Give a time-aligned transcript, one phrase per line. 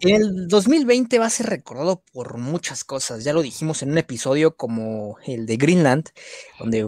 [0.00, 3.22] El 2020 va a ser recordado por muchas cosas.
[3.22, 6.08] Ya lo dijimos en un episodio como el de Greenland,
[6.58, 6.86] donde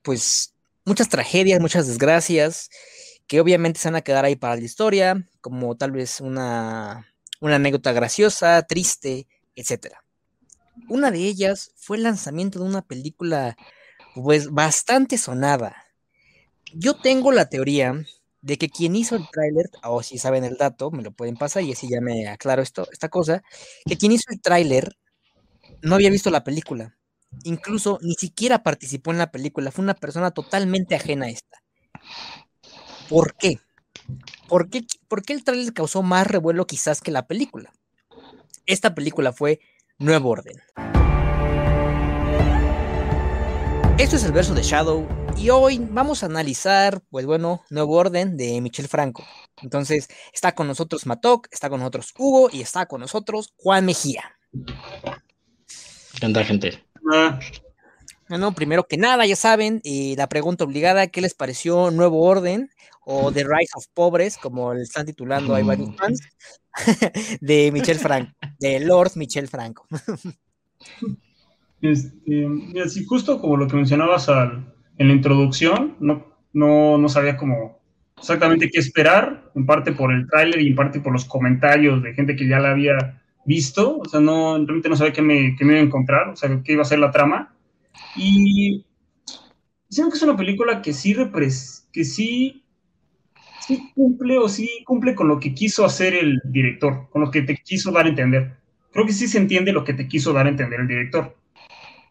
[0.00, 0.54] pues
[0.86, 2.70] muchas tragedias, muchas desgracias,
[3.26, 7.06] que obviamente se van a quedar ahí para la historia, como tal vez una,
[7.40, 9.26] una anécdota graciosa, triste,
[9.56, 9.96] etc.
[10.88, 13.56] Una de ellas fue el lanzamiento de una película
[14.14, 15.84] pues bastante sonada.
[16.72, 18.04] Yo tengo la teoría
[18.44, 21.62] de que quien hizo el tráiler, o si saben el dato, me lo pueden pasar
[21.62, 23.42] y así ya me aclaro esto, esta cosa,
[23.86, 24.98] que quien hizo el tráiler
[25.80, 26.94] no había visto la película.
[27.44, 31.62] Incluso ni siquiera participó en la película, fue una persona totalmente ajena a esta.
[33.08, 33.60] ¿Por qué?
[34.46, 37.72] ¿Por qué, ¿Por qué el tráiler causó más revuelo quizás que la película?
[38.66, 39.60] Esta película fue
[39.96, 40.60] Nuevo Orden.
[43.96, 48.36] Esto es el verso de Shadow y hoy vamos a analizar, pues bueno, Nuevo Orden
[48.36, 49.24] de Michel Franco.
[49.62, 54.36] Entonces, está con nosotros Matok, está con nosotros Hugo y está con nosotros Juan Mejía.
[56.18, 56.84] ¿Qué onda, gente?
[58.28, 62.70] Bueno, primero que nada, ya saben, y la pregunta obligada, ¿qué les pareció Nuevo Orden
[63.04, 65.96] o The Rise of Pobres, como le están titulando hay varios mm.
[65.96, 66.20] fans,
[67.40, 69.86] de Michel Franco, de Lord Michel Franco?
[71.80, 72.48] Este,
[72.82, 74.30] así justo como lo que mencionabas
[74.98, 77.80] en la introducción, no, no, no sabía cómo
[78.16, 82.14] exactamente qué esperar, en parte por el tráiler y en parte por los comentarios de
[82.14, 85.64] gente que ya la había visto, o sea, no, realmente no sabía qué me, qué
[85.64, 87.54] me iba a encontrar, o sea, qué iba a ser la trama.
[88.16, 88.84] Y
[89.88, 92.64] siento que es una película que sí, repres que sí,
[93.60, 97.42] sí cumple o sí cumple con lo que quiso hacer el director, con lo que
[97.42, 98.56] te quiso dar a entender.
[98.92, 101.36] Creo que sí se entiende lo que te quiso dar a entender el director.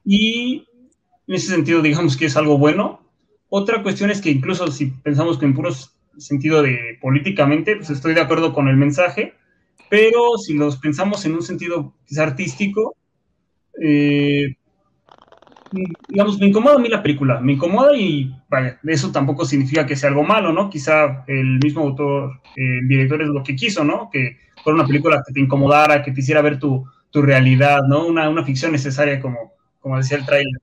[0.06, 0.68] Y
[1.28, 3.02] en ese sentido, digamos que es algo bueno.
[3.50, 5.72] Otra cuestión es que incluso si pensamos que en puro
[6.18, 9.34] sentido de políticamente, pues estoy de acuerdo con el mensaje,
[9.90, 12.96] pero si los pensamos en un sentido quizá artístico,
[13.82, 14.56] eh,
[16.08, 19.96] digamos, me incomoda a mí la película, me incomoda y vaya, eso tampoco significa que
[19.96, 20.70] sea algo malo, ¿no?
[20.70, 24.10] Quizá el mismo autor, el director es lo que quiso, ¿no?
[24.12, 28.06] Que fuera una película que te incomodara, que te hiciera ver tu, tu realidad, ¿no?
[28.06, 30.62] Una, una ficción necesaria como, como decía el trailer.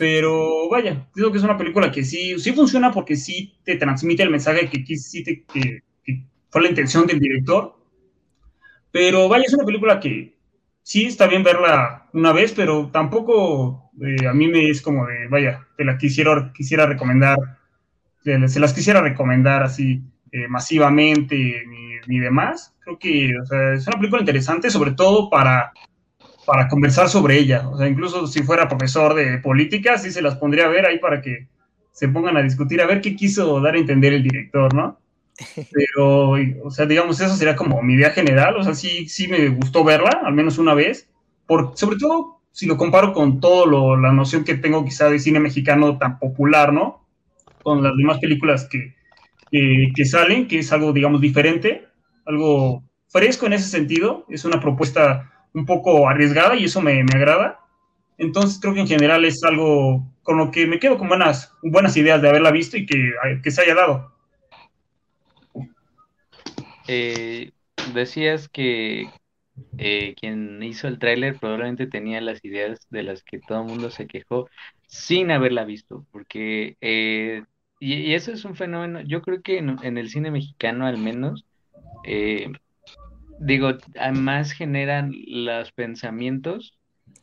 [0.00, 4.22] Pero vaya, digo que es una película que sí, sí funciona porque sí te transmite
[4.22, 5.82] el mensaje que, que,
[6.48, 7.76] fue la intención del director.
[8.90, 10.38] Pero vaya, es una película que
[10.82, 15.28] sí está bien verla una vez, pero tampoco eh, a mí me es como de,
[15.28, 17.36] vaya, te la quisiera, quisiera recomendar,
[18.24, 21.36] se las quisiera recomendar así eh, masivamente
[21.68, 22.74] ni, ni, demás.
[22.80, 23.32] Creo que
[23.74, 25.74] es una película interesante, sobre todo para
[26.50, 27.68] para conversar sobre ella.
[27.68, 30.98] O sea, incluso si fuera profesor de política, sí se las pondría a ver ahí
[30.98, 31.46] para que
[31.92, 34.98] se pongan a discutir, a ver qué quiso dar a entender el director, ¿no?
[35.70, 36.30] Pero,
[36.64, 38.56] o sea, digamos, eso sería como mi idea general.
[38.56, 41.08] O sea, sí, sí me gustó verla, al menos una vez.
[41.46, 45.38] Por, sobre todo si lo comparo con todo la noción que tengo quizá de cine
[45.38, 47.06] mexicano tan popular, ¿no?
[47.62, 48.96] Con las demás películas que,
[49.52, 51.86] que, que salen, que es algo, digamos, diferente,
[52.26, 54.26] algo fresco en ese sentido.
[54.28, 57.60] Es una propuesta un poco arriesgada y eso me, agrada.
[58.18, 61.96] Entonces creo que en general es algo con lo que me quedo con buenas, buenas
[61.96, 63.12] ideas de haberla visto y que,
[63.42, 64.12] que se haya dado.
[66.86, 67.52] Eh,
[67.94, 69.08] decías que
[69.78, 73.90] eh, quien hizo el tráiler probablemente tenía las ideas de las que todo el mundo
[73.90, 74.48] se quejó
[74.86, 77.44] sin haberla visto, porque eh,
[77.78, 81.46] y, eso es un fenómeno, yo creo que en, en el cine mexicano al menos,
[83.40, 83.72] digo,
[84.12, 86.78] más generan los pensamientos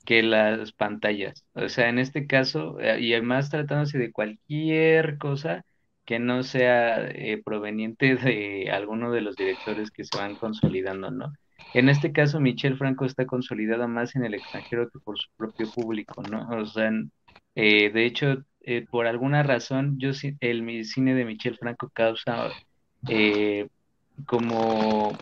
[0.06, 1.46] que las pantallas.
[1.54, 5.64] O sea, en este caso, eh, y además tratándose de cualquier cosa
[6.06, 11.34] que no sea eh, proveniente de alguno de los directores que se van consolidando, ¿no?
[11.74, 15.70] En este caso, Michel Franco está consolidada más en el extranjero que por su propio
[15.72, 16.48] público, ¿no?
[16.50, 16.92] O sea,
[17.56, 18.44] eh, de hecho,
[18.90, 22.50] por alguna razón, yo el cine de Michel Franco causa
[24.26, 25.18] como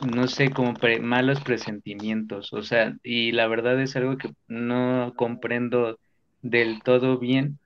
[0.00, 5.98] no sé, como malos presentimientos, o sea, y la verdad es algo que no comprendo
[6.42, 7.58] del todo bien,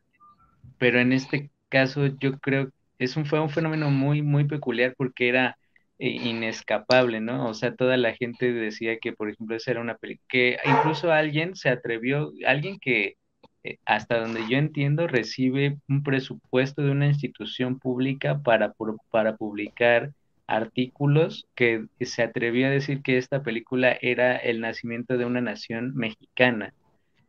[0.79, 5.29] pero en este caso yo creo es un fue un fenómeno muy muy peculiar porque
[5.29, 5.59] era
[5.99, 7.49] eh, inescapable, ¿no?
[7.49, 11.13] O sea, toda la gente decía que, por ejemplo, esa era una película que incluso
[11.13, 13.17] alguien se atrevió, alguien que
[13.65, 18.75] eh, hasta donde yo entiendo recibe un presupuesto de una institución pública para
[19.11, 20.13] para publicar
[20.51, 25.95] artículos que se atrevió a decir que esta película era el nacimiento de una nación
[25.95, 26.75] mexicana.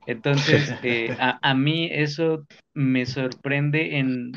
[0.08, 4.34] Entonces, eh, a, mí eso me sorprende en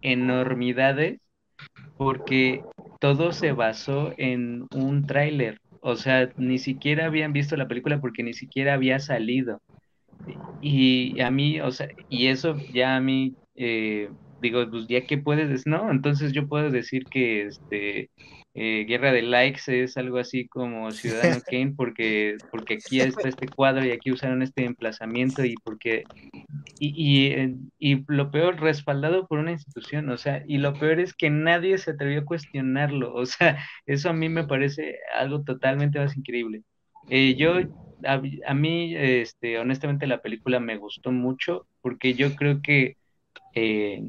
[0.00, 1.20] enormidades
[1.96, 2.62] porque
[3.00, 5.60] todo se basó en un tráiler.
[5.80, 9.60] o sea, ni siquiera habían visto la película porque ni siquiera había salido.
[10.60, 14.10] Y a mí, o sea, y eso ya a mí, eh,
[14.46, 18.10] digo, pues ya que puedes decir, no, entonces yo puedo decir que este
[18.54, 23.48] eh, Guerra de Likes es algo así como Ciudadano Kane porque, porque aquí está este
[23.48, 26.04] cuadro y aquí usaron este emplazamiento y porque
[26.78, 31.00] y, y, eh, y, lo peor, respaldado por una institución, o sea, y lo peor
[31.00, 35.42] es que nadie se atrevió a cuestionarlo, o sea, eso a mí me parece algo
[35.42, 36.62] totalmente más increíble.
[37.08, 37.58] Eh, yo,
[38.04, 42.96] a, a, mí, este, honestamente, la película me gustó mucho porque yo creo que,
[43.54, 44.02] eh,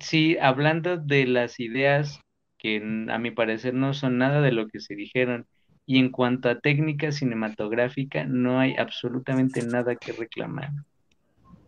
[0.00, 2.20] sí, hablando de las ideas
[2.58, 2.76] que
[3.10, 5.46] a mi parecer no son nada de lo que se dijeron,
[5.86, 10.70] y en cuanto a técnica cinematográfica, no hay absolutamente nada que reclamar.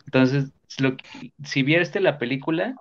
[0.05, 0.97] Entonces, lo,
[1.45, 2.75] si viste la película,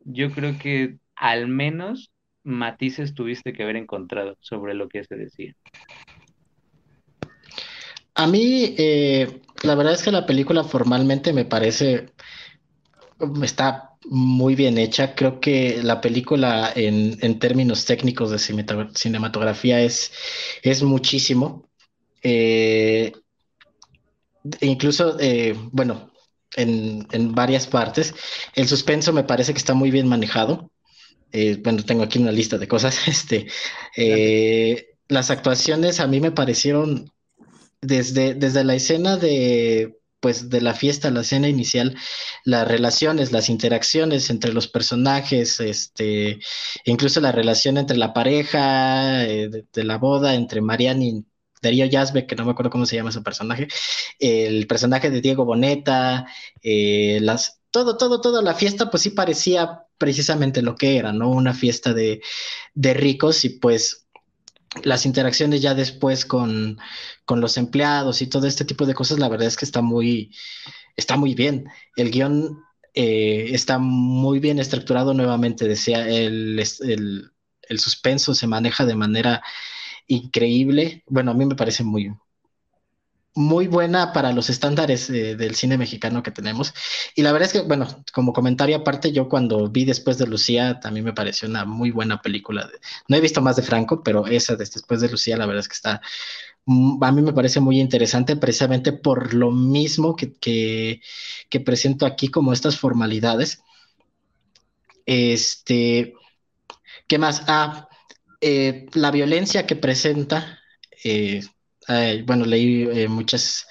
[0.00, 2.12] yo creo que al menos
[2.44, 5.54] matices tuviste que haber encontrado sobre lo que se decía.
[8.14, 12.06] A mí, eh, la verdad es que la película formalmente me parece,
[13.42, 15.14] está muy bien hecha.
[15.14, 18.38] Creo que la película en, en términos técnicos de
[18.94, 20.12] cinematografía es,
[20.62, 21.68] es muchísimo.
[22.22, 23.12] Eh,
[24.60, 26.12] incluso, eh, bueno,
[26.56, 28.14] en, en, varias partes.
[28.54, 30.70] El suspenso me parece que está muy bien manejado.
[31.32, 33.08] Eh, bueno, tengo aquí una lista de cosas.
[33.08, 33.46] Este,
[35.08, 37.12] las actuaciones a mí me parecieron
[37.80, 39.96] desde, desde la escena de
[40.26, 41.96] pues de la fiesta, la escena inicial,
[42.42, 46.40] las relaciones, las interacciones entre los personajes, este,
[46.84, 51.24] incluso la relación entre la pareja, eh, de, la boda, entre Marianne y
[51.62, 53.68] Darío Yazbek, que no me acuerdo cómo se llama su personaje,
[54.18, 56.26] el personaje de Diego Boneta,
[56.60, 61.30] eh, las, todo, todo, toda la fiesta, pues sí parecía precisamente lo que era, ¿no?
[61.30, 62.20] Una fiesta de,
[62.74, 64.05] de ricos y pues
[64.84, 66.78] las interacciones ya después con,
[67.24, 70.34] con, los empleados y todo este tipo de cosas, la verdad es que está muy,
[70.96, 71.68] está muy bien.
[71.96, 72.62] El guion
[72.94, 77.32] eh, está muy bien estructurado nuevamente, decía, el, el,
[77.68, 79.42] el suspenso se maneja de manera
[80.06, 81.02] increíble.
[81.06, 82.10] Bueno, a mí me parece muy,
[83.36, 86.72] muy buena para los estándares eh, del cine mexicano que tenemos.
[87.14, 90.80] Y la verdad es que, bueno, como comentario aparte, yo cuando vi después de Lucía,
[90.80, 92.68] también me pareció una muy buena película.
[93.08, 95.68] no he visto más de Franco, pero esa de después de Lucía, la verdad es
[95.68, 96.00] que está,
[96.64, 100.32] mm, a mí me parece muy interesante precisamente por lo mismo que,
[101.50, 103.62] que, presento aquí como estas formalidades.
[105.06, 106.14] Este,
[107.06, 107.42] ¿qué más?
[107.48, 107.88] Ah,
[108.40, 110.58] eh, la violencia que presenta,
[111.04, 111.42] eh,
[111.88, 113.66] eh, bueno, leí eh, muchas,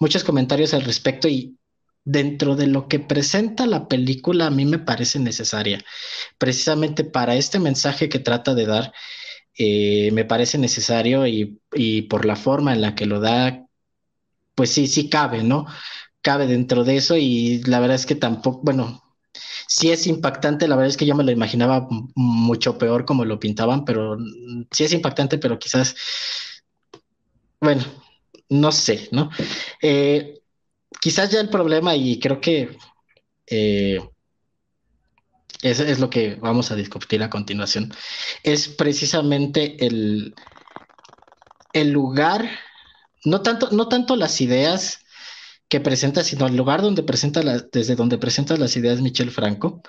[0.00, 1.58] muchos comentarios al respecto y
[2.04, 5.82] dentro de lo que presenta la película a mí me parece necesaria.
[6.38, 8.92] Precisamente para este mensaje que trata de dar,
[9.58, 13.66] eh, me parece necesario y, y por la forma en la que lo da,
[14.54, 15.66] pues sí, sí cabe, ¿no?
[16.22, 19.02] Cabe dentro de eso y la verdad es que tampoco, bueno,
[19.68, 23.40] sí es impactante, la verdad es que yo me lo imaginaba mucho peor como lo
[23.40, 24.16] pintaban, pero
[24.70, 25.94] sí es impactante, pero quizás,
[27.64, 27.84] bueno,
[28.48, 29.30] no sé, ¿no?
[29.82, 30.40] Eh,
[31.00, 32.76] quizás ya el problema, y creo que
[33.46, 33.98] eh,
[35.62, 37.92] eso es lo que vamos a discutir a continuación,
[38.42, 40.34] es precisamente el,
[41.72, 42.48] el lugar,
[43.24, 45.00] no tanto, no tanto las ideas,
[45.68, 47.40] que presenta, sino el lugar donde presenta
[47.72, 49.82] desde donde presenta las ideas Michel Franco.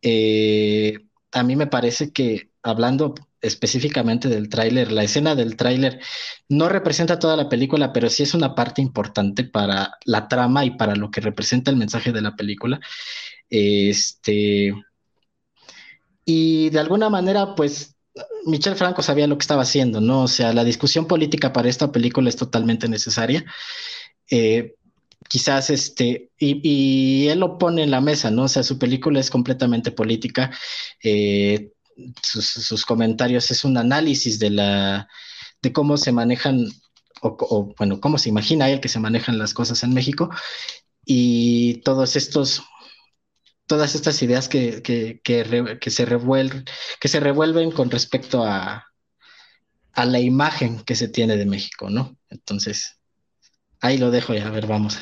[0.00, 0.98] Eh,
[1.32, 6.00] a mí me parece que hablando específicamente del tráiler, la escena del tráiler
[6.48, 10.70] no representa toda la película, pero sí es una parte importante para la trama y
[10.76, 12.80] para lo que representa el mensaje de la película.
[13.50, 14.72] Este,
[16.24, 17.96] y de alguna manera, pues
[18.46, 20.22] Michel Franco sabía lo que estaba haciendo, ¿no?
[20.22, 23.44] O sea, la discusión política para esta película es totalmente necesaria.
[24.30, 24.74] Eh,
[25.28, 28.44] quizás este, y, él lo pone en la mesa, ¿no?
[28.44, 30.50] O sea, su película es completamente política,
[31.02, 31.72] eh,
[32.22, 35.08] sus, comentarios es un análisis de la,
[35.60, 36.66] de cómo se manejan,
[37.20, 40.30] o, bueno, cómo se imagina él que se manejan las cosas en México,
[41.04, 42.62] y todos estos,
[43.66, 46.64] todas estas ideas que, que, que, se, revuelven,
[47.00, 48.86] que se revuelven con respecto a,
[49.92, 52.16] a la imagen que se tiene de México, ¿no?
[52.30, 52.98] Entonces,
[53.80, 54.98] ahí lo dejo ya, a ver, vamos.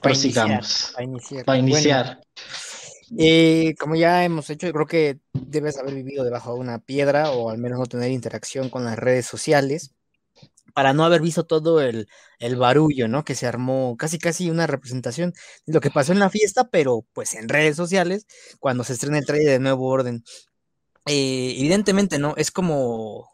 [0.00, 0.92] Prosigamos.
[0.94, 1.44] Para iniciar.
[1.44, 2.20] Para iniciar.
[3.16, 7.30] Eh, como ya hemos hecho, yo creo que debes haber vivido debajo de una piedra
[7.30, 9.94] o al menos no tener interacción con las redes sociales
[10.74, 13.24] para no haber visto todo el, el barullo, ¿no?
[13.24, 15.32] Que se armó casi casi una representación
[15.66, 18.26] de lo que pasó en la fiesta, pero pues en redes sociales,
[18.60, 20.24] cuando se estrena el trailer de Nuevo Orden.
[21.06, 22.34] Eh, evidentemente, ¿no?
[22.36, 23.28] Es como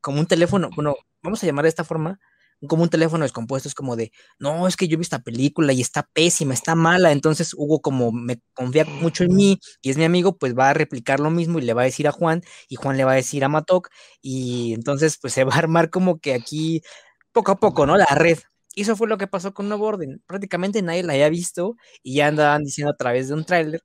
[0.00, 2.20] como un teléfono, bueno, vamos a llamar de esta forma,
[2.66, 5.80] como un teléfono descompuesto, es como de, no, es que yo vi esta película y
[5.80, 10.04] está pésima, está mala, entonces Hugo como me confía mucho en mí y es mi
[10.04, 12.76] amigo, pues va a replicar lo mismo y le va a decir a Juan y
[12.76, 13.88] Juan le va a decir a Matok
[14.22, 16.82] y entonces pues se va a armar como que aquí
[17.32, 17.96] poco a poco, ¿no?
[17.96, 18.38] La red.
[18.74, 20.22] Y eso fue lo que pasó con Nuevo Orden.
[20.26, 23.82] Prácticamente nadie la había visto y ya andaban diciendo a través de un tráiler,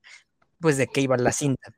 [0.60, 1.72] pues de qué iba la cinta.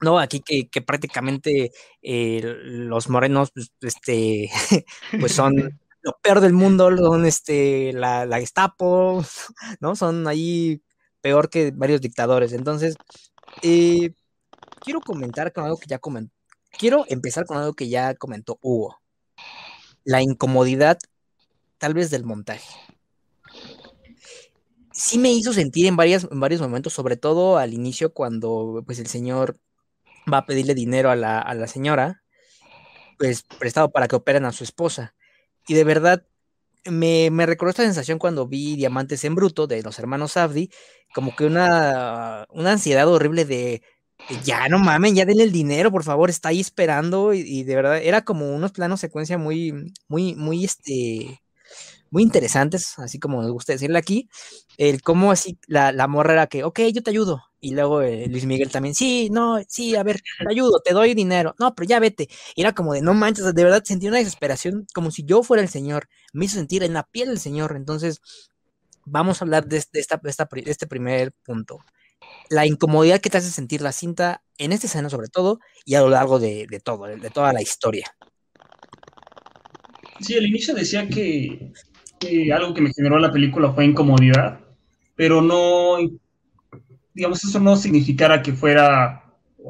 [0.00, 1.72] No, aquí que, que prácticamente
[2.02, 4.50] eh, los morenos, pues, este,
[5.20, 9.24] pues son lo peor del mundo, son este, la, Gestapo,
[9.80, 9.96] ¿no?
[9.96, 10.82] Son ahí
[11.22, 12.52] peor que varios dictadores.
[12.52, 12.96] Entonces,
[13.62, 14.12] eh,
[14.80, 16.32] quiero comentar con algo que ya comentó.
[16.78, 19.00] Quiero empezar con algo que ya comentó Hugo.
[20.04, 20.98] La incomodidad,
[21.78, 22.68] tal vez, del montaje.
[24.92, 29.06] Sí me hizo sentir en, en varios momentos, sobre todo al inicio, cuando pues el
[29.06, 29.56] señor
[30.30, 32.22] va a pedirle dinero a la, a la señora,
[33.18, 35.14] pues prestado para que operen a su esposa
[35.68, 36.24] y de verdad,
[36.86, 40.70] me, me, recordó esta sensación cuando vi Diamantes en Bruto de los hermanos Abdi,
[41.14, 43.82] como que una, una ansiedad horrible de,
[44.44, 47.34] ya no mamen, ya denle el dinero, por favor, está ahí esperando.
[47.34, 51.40] Y, y, de verdad, era como unos planos secuencia muy, muy, muy, este,
[52.10, 54.28] muy interesantes, así como nos gusta decirle aquí,
[54.78, 58.26] el cómo así la, la morra era que, ok, yo te ayudo, y luego eh,
[58.28, 61.88] Luis Miguel también, sí, no, sí, a ver, te ayudo, te doy dinero, no, pero
[61.88, 65.24] ya vete, y era como de, no manches, de verdad sentí una desesperación, como si
[65.24, 68.20] yo fuera el Señor, me hizo sentir en la piel del Señor, entonces
[69.04, 71.78] vamos a hablar de, de, esta, de, esta, de este primer punto,
[72.50, 76.00] la incomodidad que te hace sentir la cinta en esta escena sobre todo, y a
[76.00, 78.14] lo largo de, de todo, de toda la historia.
[80.20, 81.72] Sí, al inicio decía que
[82.18, 84.60] que algo que me generó la película fue incomodidad,
[85.14, 85.98] pero no,
[87.14, 89.24] digamos, eso no significara que fuera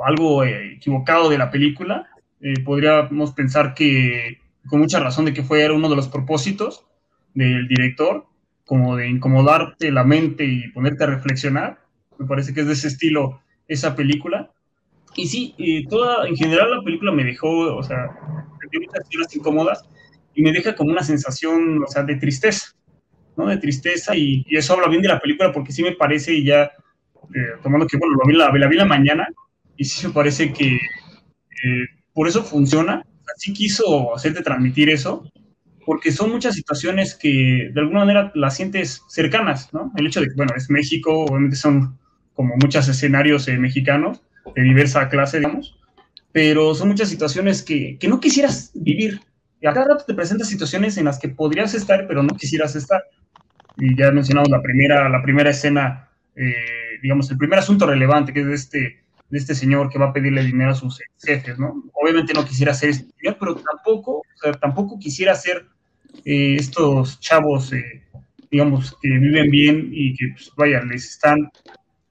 [0.04, 2.08] algo eh, equivocado de la película.
[2.40, 6.86] Eh, podríamos pensar que, con mucha razón, de que fue uno de los propósitos
[7.34, 8.26] del director,
[8.64, 11.78] como de incomodarte la mente y ponerte a reflexionar.
[12.18, 14.50] Me parece que es de ese estilo esa película.
[15.14, 18.08] Y sí, eh, toda, en general la película me dejó, o sea,
[18.72, 19.84] me muchas escenas incómodas,
[20.34, 22.74] y me deja como una sensación, o sea, de tristeza,
[23.36, 23.46] ¿no?
[23.46, 26.44] De tristeza y, y eso habla bien de la película porque sí me parece y
[26.44, 26.72] ya,
[27.34, 29.28] eh, tomando que, bueno, lo vi la, la, vi la mañana
[29.76, 33.04] y sí me parece que eh, por eso funciona,
[33.34, 35.30] así quiso hacerte transmitir eso,
[35.86, 39.92] porque son muchas situaciones que de alguna manera las sientes cercanas, ¿no?
[39.96, 41.98] El hecho de que, bueno, es México, obviamente son
[42.34, 44.22] como muchos escenarios eh, mexicanos
[44.54, 45.78] de diversa clase, digamos,
[46.32, 49.20] pero son muchas situaciones que, que no quisieras vivir,
[49.64, 52.76] y a cada rato te presentas situaciones en las que podrías estar, pero no quisieras
[52.76, 53.02] estar.
[53.78, 56.52] Y ya mencionamos la primera, la primera escena, eh,
[57.04, 58.78] digamos, el primer asunto relevante, que es de este,
[59.28, 61.84] de este señor que va a pedirle dinero a sus jefes, ¿no?
[61.92, 65.66] Obviamente no quisiera ser este señor, pero tampoco, o sea, tampoco quisiera ser
[66.24, 68.02] eh, estos chavos, eh,
[68.50, 71.50] digamos, que viven bien y que, pues, vaya, les están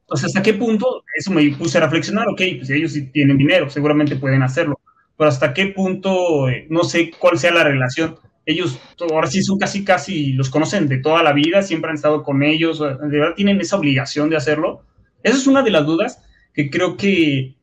[0.05, 1.03] o sea, ¿hasta qué punto?
[1.15, 4.79] Eso me puse a reflexionar, ok, pues ellos sí tienen dinero, seguramente pueden hacerlo,
[5.17, 8.19] pero hasta qué punto, eh, no sé cuál sea la relación.
[8.45, 12.23] Ellos ahora sí son casi, casi, los conocen de toda la vida, siempre han estado
[12.23, 14.83] con ellos, de verdad tienen esa obligación de hacerlo.
[15.23, 16.21] Esa es una de las dudas
[16.53, 17.55] que creo que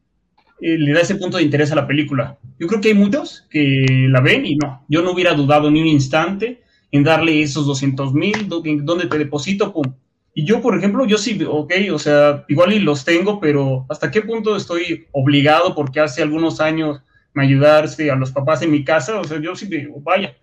[0.61, 2.39] eh, le da ese punto de interés a la película.
[2.59, 5.81] Yo creo que hay muchos que la ven y no, yo no hubiera dudado ni
[5.81, 9.95] un instante en darle esos 200 mil, donde te deposito, pum.
[10.35, 14.11] Y yo, por ejemplo, yo sí, ok, o sea, igual y los tengo, pero ¿hasta
[14.11, 18.85] qué punto estoy obligado porque hace algunos años me ayudarse a los papás en mi
[18.85, 20.37] casa, o sea, yo sí digo, vaya,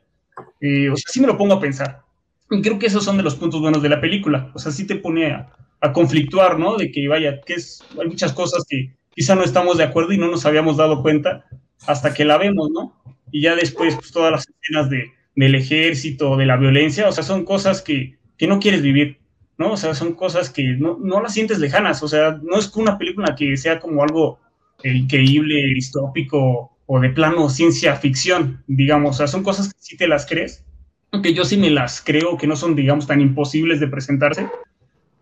[0.61, 2.01] eh, o sea, sí me lo pongo a pensar.
[2.49, 4.87] Y creo que esos son de los puntos buenos de la película, o sea, sí
[4.87, 5.53] te pone a,
[5.93, 6.75] conflictuar, ¿no?
[6.75, 10.17] De que, vaya, que es, hay muchas cosas que quizá no estamos de acuerdo y
[10.17, 11.45] no nos habíamos dado cuenta
[11.85, 12.93] hasta que la vemos, ¿no?
[13.31, 17.23] Y ya después, pues todas las escenas de, del ejército, de la violencia, o sea,
[17.23, 19.19] son cosas que, que no quieres vivir,
[19.57, 19.73] ¿no?
[19.73, 22.97] O sea, son cosas que no, no las sientes lejanas, o sea, no es una
[22.97, 24.39] película que sea como algo
[24.83, 30.07] increíble, distópico o de plano ciencia ficción, digamos, o sea, son cosas que sí te
[30.07, 30.65] las crees,
[31.11, 34.47] aunque yo sí me las creo que no son, digamos, tan imposibles de presentarse,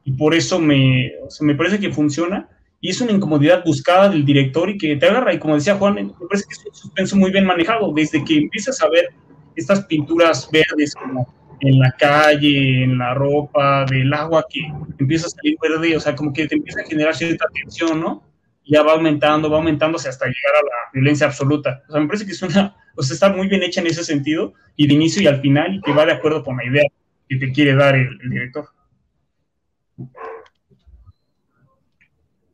[0.03, 2.47] y por eso me, me parece que funciona,
[2.79, 5.95] y es una incomodidad buscada del director y que te agarra, y como decía Juan,
[5.95, 9.09] me parece que es un suspenso muy bien manejado, desde que empiezas a ver
[9.55, 11.27] estas pinturas verdes como
[11.61, 14.61] en la calle, en la ropa, del agua que
[14.99, 18.23] empieza a salir verde, o sea, como que te empieza a generar cierta tensión, ¿no?
[18.65, 21.83] Ya va aumentando, va aumentándose hasta llegar a la violencia absoluta.
[21.87, 24.03] O sea, me parece que es una, o sea, está muy bien hecha en ese
[24.03, 26.83] sentido, y de inicio y al final, y que va de acuerdo con la idea
[27.29, 28.69] que te quiere dar el, director.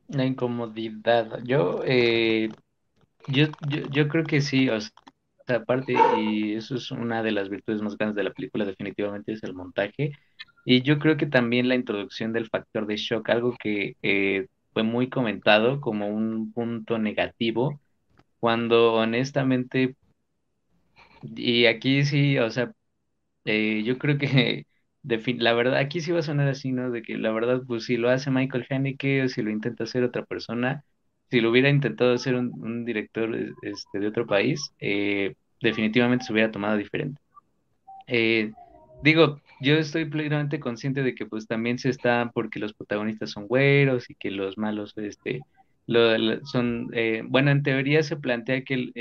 [0.09, 1.39] La incomodidad.
[1.43, 2.49] Yo, eh,
[3.27, 3.47] yo,
[3.89, 7.97] yo, creo que sí, o esta parte y eso es una de las virtudes más
[7.97, 10.11] grandes de la película, definitivamente es el montaje.
[10.65, 14.83] Y yo creo que también la introducción del factor de shock, algo que eh, fue
[14.83, 17.79] muy comentado como un punto negativo,
[18.39, 19.95] cuando honestamente,
[21.23, 22.71] y aquí sí, o sea,
[23.45, 24.65] eh, yo creo que
[25.39, 26.91] la verdad, aquí sí va a sonar así, ¿no?
[26.91, 30.03] De que la verdad, pues si lo hace Michael Haneke o si lo intenta hacer
[30.03, 30.83] otra persona,
[31.29, 36.51] si lo hubiera intentado hacer un, director este, de otro país, eh, definitivamente se hubiera
[36.51, 37.21] tomado diferente.
[38.07, 38.51] Eh,
[39.03, 43.47] digo, yo estoy plenamente consciente de que pues también se está porque los protagonistas son
[43.47, 45.41] güeros y que los malos, este,
[46.43, 48.91] son, eh, bueno, en teoría se plantea que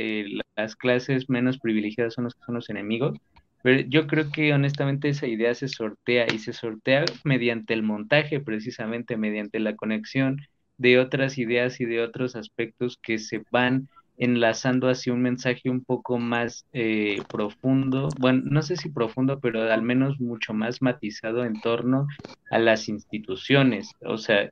[0.57, 3.19] las clases menos privilegiadas son los que son los enemigos,
[3.63, 8.41] pero yo creo que honestamente esa idea se sortea y se sortea mediante el montaje,
[8.41, 10.39] precisamente mediante la conexión
[10.79, 13.89] de otras ideas y de otros aspectos que se van
[14.21, 19.63] enlazando hacia un mensaje un poco más eh, profundo, bueno, no sé si profundo, pero
[19.73, 22.07] al menos mucho más matizado en torno
[22.51, 24.51] a las instituciones, o sea,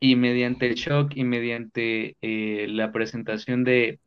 [0.00, 3.98] y mediante el shock y mediante eh, la presentación de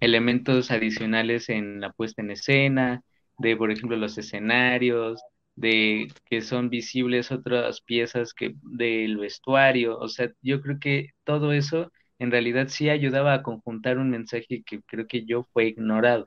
[0.00, 3.02] elementos adicionales en la puesta en escena,
[3.38, 5.22] de por ejemplo los escenarios,
[5.54, 11.52] de que son visibles otras piezas que del vestuario, o sea, yo creo que todo
[11.52, 16.26] eso en realidad sí ayudaba a conjuntar un mensaje que creo que yo fue ignorado.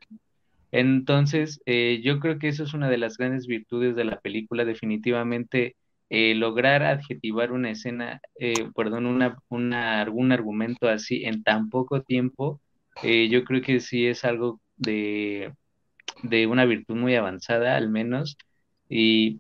[0.72, 4.66] Entonces, eh, yo creo que eso es una de las grandes virtudes de la película,
[4.66, 5.76] definitivamente
[6.10, 12.02] eh, lograr adjetivar una escena, eh, perdón, una, una, algún argumento así en tan poco
[12.04, 12.62] tiempo,
[13.04, 15.54] yo creo que sí es algo de,
[16.24, 18.38] de una virtud muy avanzada, al menos,
[18.90, 19.40] y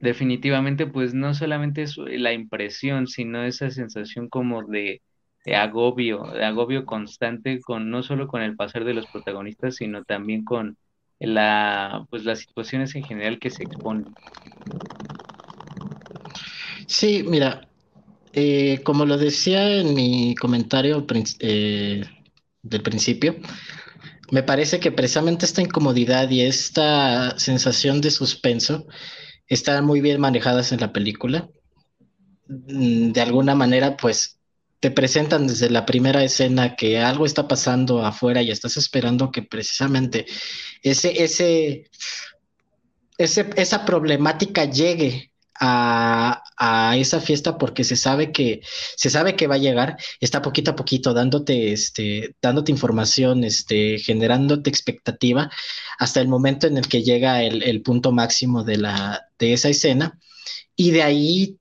[0.00, 5.02] definitivamente, pues no solamente es la impresión, sino esa sensación como de,
[5.44, 10.04] de agobio, de agobio constante, con no solo con el pasar de los protagonistas, sino
[10.04, 10.76] también con
[11.18, 14.06] la, pues las situaciones en general que se exponen.
[16.86, 17.68] Sí, mira,
[18.32, 21.06] eh, como lo decía en mi comentario
[21.40, 22.04] eh,
[22.62, 23.36] del principio,
[24.30, 28.86] me parece que precisamente esta incomodidad y esta sensación de suspenso
[29.46, 31.48] están muy bien manejadas en la película.
[32.48, 34.38] Mm, de alguna manera, pues
[34.82, 39.42] te presentan desde la primera escena que algo está pasando afuera y estás esperando que
[39.42, 40.26] precisamente
[40.82, 41.88] ese, ese,
[43.16, 46.42] ese esa problemática llegue a,
[46.96, 48.60] esa fiesta porque se sabe que
[48.96, 54.00] se sabe que va a llegar, está poquito a poquito dándote este dándote información, este
[54.00, 55.48] generándote expectativa
[56.00, 60.18] hasta el momento en el que llega el, punto máximo de la de esa escena.
[60.74, 61.58] Y de ahí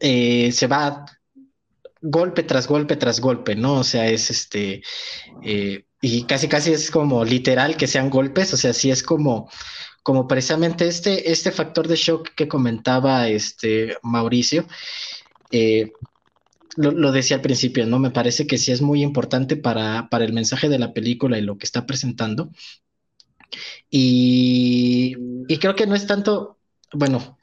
[0.00, 1.04] eh, se va
[2.00, 3.74] golpe tras golpe tras golpe, ¿no?
[3.74, 4.82] O sea, es este
[5.42, 9.48] eh, y casi casi es como literal que sean golpes, o sea, sí es como
[10.02, 14.66] como precisamente este, este factor de shock que comentaba este Mauricio,
[15.50, 15.92] eh,
[16.76, 17.98] lo, decía al principio, ¿no?
[17.98, 21.58] Me parece que sí es muy importante para, el mensaje de la película y lo
[21.58, 22.50] que está presentando.
[23.90, 25.14] Y,
[25.60, 26.58] creo que no es tanto,
[26.92, 27.36] bueno,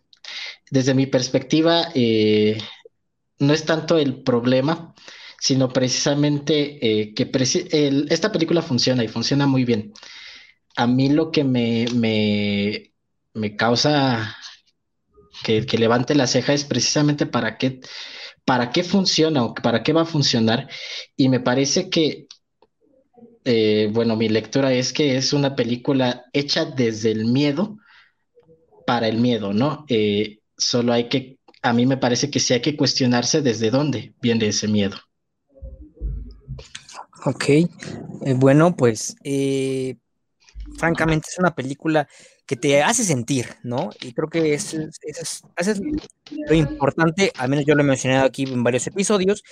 [0.72, 2.58] desde mi perspectiva, eh,
[3.40, 4.94] no es tanto el problema,
[5.40, 7.30] sino precisamente eh, que
[8.10, 9.94] esta película funciona y funciona muy bien
[10.76, 11.86] a mí lo que me,
[13.34, 14.36] me, causa
[15.44, 17.80] que, levante la ceja es precisamente para qué,
[18.46, 20.70] para qué funciona o para qué va a funcionar.
[21.16, 22.28] Y me parece que,
[23.46, 27.78] eh, bueno, mi lectura es que es una película hecha desde el miedo
[28.86, 29.86] para el miedo, ¿no?
[29.88, 34.14] Eh, solo hay que, a mí me parece que sí hay que cuestionarse desde dónde
[34.22, 34.98] viene ese miedo.
[37.26, 37.68] Ok, eh,
[38.36, 39.16] bueno, pues
[40.78, 42.08] francamente es una película
[42.46, 43.90] que te hace sentir, ¿no?
[44.02, 44.76] Y creo que es,
[46.30, 49.44] lo importante, al menos yo lo he mencionado aquí en varios episodios,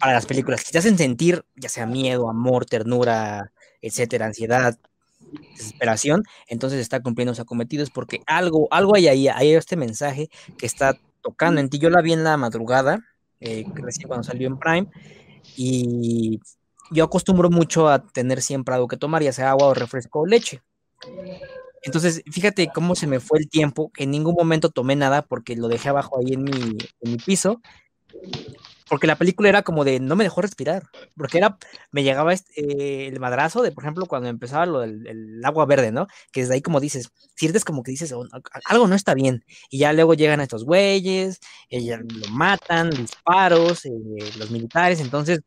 [0.00, 4.76] para las películas que te hacen sentir, ya sea miedo, amor, ternura, etcétera, ansiedad,
[5.56, 10.66] desesperación, entonces está cumpliendo sus acometidos porque algo, algo hay ahí, hay este mensaje que
[10.66, 11.78] está tocando en ti.
[11.78, 13.04] Yo la vi en la madrugada,
[13.40, 14.88] eh, recién cuando salió en Prime,
[15.56, 16.40] y
[16.90, 20.26] yo acostumbro mucho a tener siempre algo que tomar, ya sea agua o refresco o
[20.26, 20.62] leche.
[21.82, 25.56] Entonces, fíjate cómo se me fue el tiempo, que en ningún momento tomé nada porque
[25.56, 27.60] lo dejé abajo ahí en mi, en mi piso,
[28.88, 30.84] porque la película era como de no me dejó respirar,
[31.16, 31.58] porque era,
[31.90, 35.92] me llegaba este, el madrazo de, por ejemplo, cuando empezaba lo del el agua verde,
[35.92, 36.06] ¿no?
[36.32, 38.26] Que desde ahí como dices, sientes como que dices, oh,
[38.64, 43.90] algo no está bien, y ya luego llegan estos güeyes, ella lo matan, disparos, eh,
[44.38, 45.40] los militares, entonces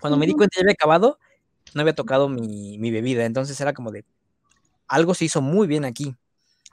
[0.00, 1.18] cuando me di cuenta ya había acabado,
[1.74, 4.04] no había tocado mi, mi bebida, entonces era como de,
[4.88, 6.14] algo se hizo muy bien aquí.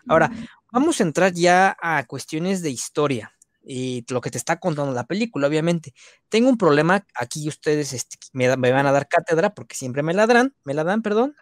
[0.08, 0.32] Ahora,
[0.72, 3.37] vamos a entrar ya a cuestiones de historia
[3.68, 5.94] y lo que te está contando la película, obviamente.
[6.30, 10.28] Tengo un problema, aquí ustedes este, me, van a dar cátedra porque siempre me la
[10.28, 11.36] dan, me la dan, perdón.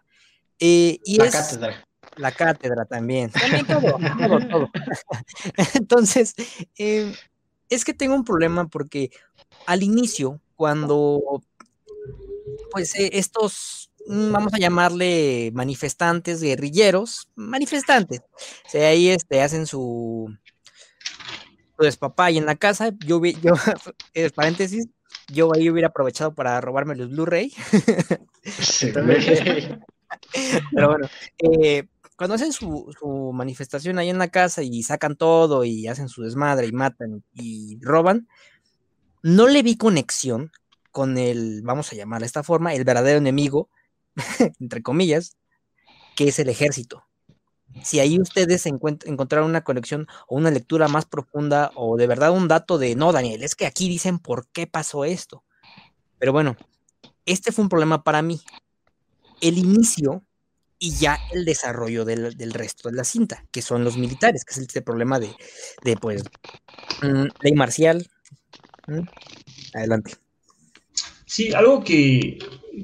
[0.59, 1.85] Eh, y la cátedra.
[2.17, 3.29] La cátedra también.
[3.31, 4.69] También todo, todo, todo.
[5.73, 6.33] Entonces,
[6.77, 7.13] eh,
[7.69, 9.11] es que tengo un problema porque
[9.67, 11.43] al inicio, cuando
[12.71, 18.19] pues eh, estos Mm, vamos a llamarle manifestantes, guerrilleros, manifestantes.
[18.19, 20.35] O sea, ahí este, hacen su,
[21.77, 22.91] su y en la casa.
[23.05, 23.53] Yo, yo
[24.13, 24.87] eh, paréntesis,
[25.27, 27.53] yo ahí hubiera aprovechado para robarme los Blu-ray.
[30.71, 31.07] pero bueno,
[31.39, 36.09] eh, cuando hacen su, su, manifestación ahí en la casa y sacan todo y hacen
[36.09, 38.27] su desmadre y matan y roban,
[39.23, 40.51] no le vi conexión
[40.91, 43.69] con el, vamos a llamar de esta forma, el verdadero enemigo
[44.59, 45.37] entre comillas,
[46.15, 47.03] que es el ejército.
[47.83, 52.47] Si ahí ustedes encontraron una conexión o una lectura más profunda o de verdad un
[52.47, 55.43] dato de, no, Daniel, es que aquí dicen por qué pasó esto.
[56.17, 56.55] Pero bueno,
[57.25, 58.41] este fue un problema para mí.
[59.41, 60.23] El inicio
[60.79, 64.59] y ya el desarrollo del, resto de la cinta, que son los militares, que es
[64.59, 65.35] este problema de,
[65.99, 66.23] pues,
[67.01, 68.07] mm, ley marcial.
[68.87, 69.01] Mm,
[69.73, 70.13] adelante.
[71.25, 72.37] Sí, algo que,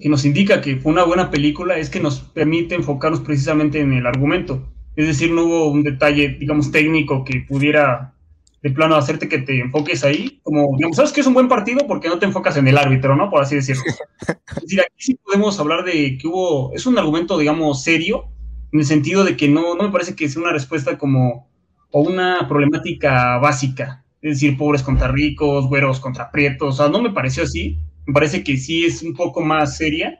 [0.05, 4.05] nos indica que fue una buena película es que nos permite enfocarnos precisamente en el
[4.05, 4.71] argumento.
[4.95, 8.13] Es decir, no hubo un detalle, digamos, técnico que pudiera
[8.61, 11.87] de plano hacerte que te enfoques ahí, como, digamos, sabes que es un buen partido
[11.87, 13.29] porque no te enfocas en el árbitro, ¿no?
[13.29, 13.83] Por así decirlo.
[13.87, 18.25] Es decir, aquí sí podemos hablar de que hubo, es un argumento, digamos, serio,
[18.71, 21.49] en el sentido de que no, no me parece que sea una respuesta como,
[21.89, 27.01] o una problemática básica, es decir, pobres contra ricos, güeros contra prietos, o sea, no
[27.01, 30.19] me pareció así, me parece que sí es un poco más seria.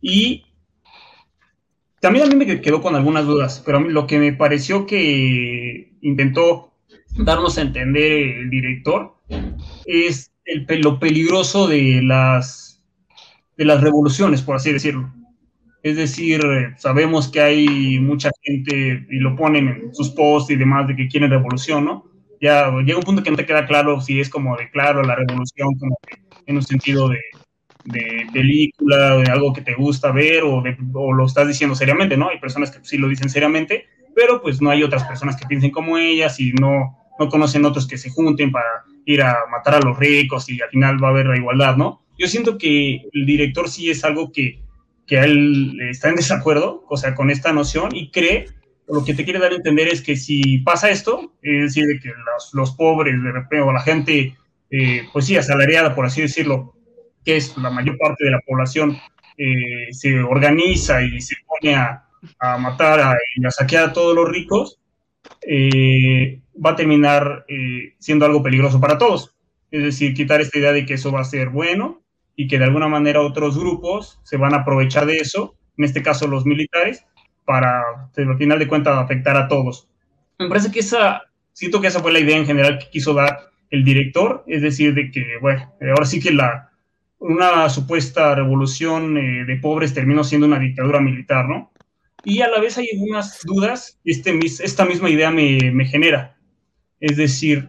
[0.00, 0.44] Y
[2.00, 4.86] también a mí me quedó con algunas dudas, pero a mí lo que me pareció
[4.86, 6.72] que intentó
[7.16, 9.16] darnos a entender el director
[9.84, 12.82] es el, lo peligroso de las,
[13.56, 15.12] de las revoluciones, por así decirlo.
[15.82, 16.40] Es decir,
[16.76, 21.08] sabemos que hay mucha gente, y lo ponen en sus posts y demás, de que
[21.08, 22.04] quieren revolución, ¿no?
[22.40, 25.16] Ya llega un punto que no te queda claro si es como de claro la
[25.16, 25.96] revolución, como
[26.46, 27.18] en un sentido de,
[27.88, 30.62] de película, de algo que te gusta ver o,
[30.94, 32.28] o, lo estás diciendo seriamente, ¿no?
[32.28, 35.70] Hay personas que sí lo dicen seriamente, pero pues no hay otras personas que piensen
[35.70, 39.80] como ellas y no, no conocen otros que se junten para ir a matar a
[39.80, 42.02] los ricos y al final va a haber la igualdad, ¿no?
[42.18, 44.60] Yo siento que el director sí es algo que,
[45.06, 48.46] que él está en desacuerdo, o sea, con esta noción y cree,
[48.88, 52.00] lo que te quiere dar a entender es que si pasa esto, es decir, de
[52.00, 54.34] que los, los pobres de repente o la gente
[54.70, 56.74] eh, pues sí, asalariada, por así decirlo,
[57.28, 58.96] que es la mayor parte de la población,
[59.36, 62.02] eh, se organiza y se pone a,
[62.58, 64.80] matar y a saquear a todos los ricos,
[65.42, 67.44] eh, va a terminar
[67.98, 69.34] siendo algo peligroso para todos.
[69.70, 72.00] Es decir, quitar esta idea de que eso va a ser bueno
[72.34, 76.02] y que de alguna manera otros grupos se van a aprovechar de eso, en este
[76.02, 77.04] caso los militares,
[77.44, 77.82] para,
[78.16, 79.86] al final de cuentas, afectar a todos.
[80.38, 83.50] Me parece que esa, siento que esa fue la idea en general que quiso dar
[83.68, 86.67] el director, es decir, de que, bueno, ahora sí que la,
[87.18, 91.72] una supuesta revolución eh, de pobres terminó siendo una dictadura militar, ¿no?
[92.24, 96.36] Y a la vez hay algunas dudas, este, esta misma idea me, me genera.
[97.00, 97.68] Es decir,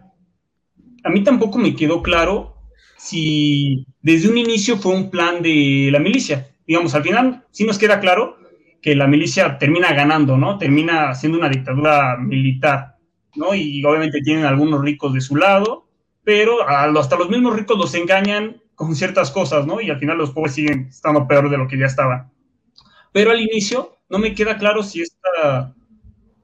[1.04, 2.56] a mí tampoco me quedó claro
[2.96, 6.48] si desde un inicio fue un plan de la milicia.
[6.66, 8.36] Digamos, al final sí nos queda claro
[8.82, 10.58] que la milicia termina ganando, ¿no?
[10.58, 12.96] Termina siendo una dictadura militar,
[13.36, 13.54] ¿no?
[13.54, 15.88] Y obviamente tienen algunos ricos de su lado,
[16.24, 19.82] pero hasta los mismos ricos los engañan con ciertas cosas, ¿no?
[19.82, 22.32] Y al final los pobres siguen estando peor de lo que ya estaban.
[23.12, 25.74] Pero al inicio no me queda claro si esta,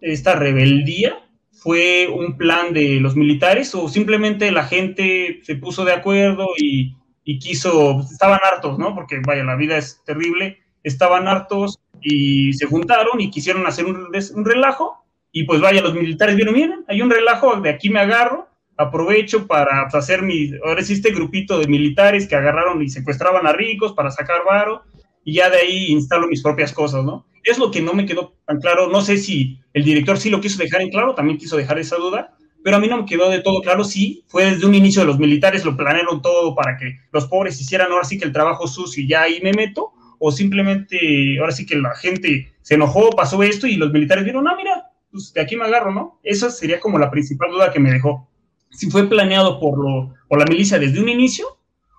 [0.02, 5.94] esta rebeldía fue un plan de los militares o simplemente la gente se puso de
[5.94, 6.94] acuerdo y,
[7.38, 8.94] quiso, estaban hartos, ¿no?
[8.94, 14.08] Porque vaya, la vida es terrible, estaban hartos y se juntaron y quisieron hacer un,
[14.34, 18.00] un relajo y pues vaya, los militares vieron, miren, hay un relajo, de aquí me
[18.00, 23.46] agarro aprovecho para hacer mi, ahora sí este grupito de militares que agarraron y secuestraban
[23.46, 24.82] a ricos para sacar varo
[25.24, 27.26] y ya de ahí instalo mis propias cosas, ¿no?
[27.42, 30.40] Es lo que no me quedó tan claro, no sé si el director sí lo
[30.40, 33.30] quiso dejar en claro, también quiso dejar esa duda, pero a mí no me quedó
[33.30, 36.76] de todo claro si fue desde un inicio de los militares, lo planearon todo para
[36.76, 39.92] que los pobres hicieran ahora sí que el trabajo sucio y ya ahí me meto,
[40.18, 44.48] o simplemente ahora sí que la gente se enojó, pasó esto y los militares vieron,
[44.48, 46.18] ah, mira, pues de aquí me agarro, ¿no?
[46.22, 48.28] Esa sería como la principal duda que me dejó
[48.76, 51.46] si fue planeado por, lo, por la milicia desde un inicio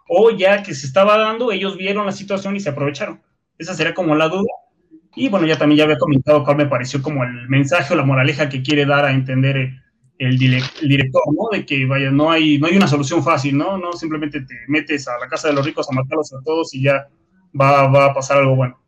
[0.07, 3.21] o ya que se estaba dando, ellos vieron la situación y se aprovecharon.
[3.57, 4.49] Esa sería como la duda.
[5.15, 8.05] Y bueno, ya también ya había comentado cuál me pareció como el mensaje o la
[8.05, 9.71] moraleja que quiere dar a entender
[10.19, 11.49] el, director, ¿no?
[11.51, 13.77] De que, vaya, no hay, no hay una solución fácil, ¿no?
[13.77, 16.83] No simplemente te metes a la casa de los ricos a matarlos a todos y
[16.83, 17.07] ya
[17.59, 18.79] va, va a pasar algo bueno.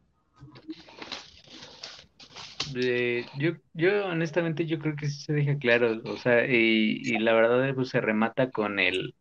[2.81, 7.33] Eh, yo, yo honestamente yo creo que sí se deja claro, o sea, y, la
[7.33, 9.15] verdad pues se remata con el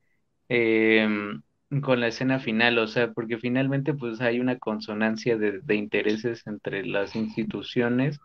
[0.49, 1.43] em,
[1.83, 6.87] con la escena final, o sea, porque finalmente pues hay una consonancia de intereses entre
[6.87, 8.21] las instituciones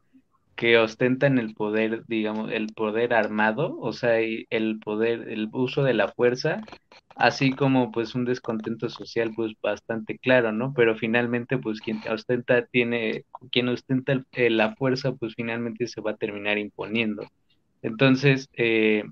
[0.56, 5.94] que ostentan el poder, digamos, el poder armado, o sea, el poder, el uso de
[5.94, 6.62] la fuerza,
[7.16, 10.74] así como pues un descontento social pues bastante claro, ¿no?
[10.76, 16.18] Pero finalmente pues quien ostenta tiene, quien ostenta la fuerza pues finalmente se va a
[16.18, 17.26] terminar imponiendo.
[17.82, 19.04] Entonces, eh,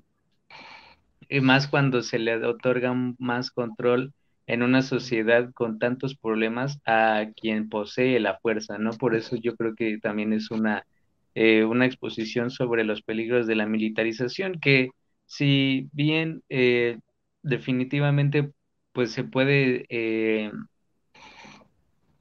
[1.40, 4.12] más cuando se le otorga más control
[4.46, 8.90] en una sociedad con tantos problemas a quien posee la fuerza, ¿no?
[8.90, 10.84] Por eso yo creo que también es una
[11.34, 14.90] eh, una exposición sobre los peligros de la militarización, que
[15.26, 16.98] si bien eh,
[17.42, 18.52] definitivamente
[18.92, 20.50] pues se puede eh,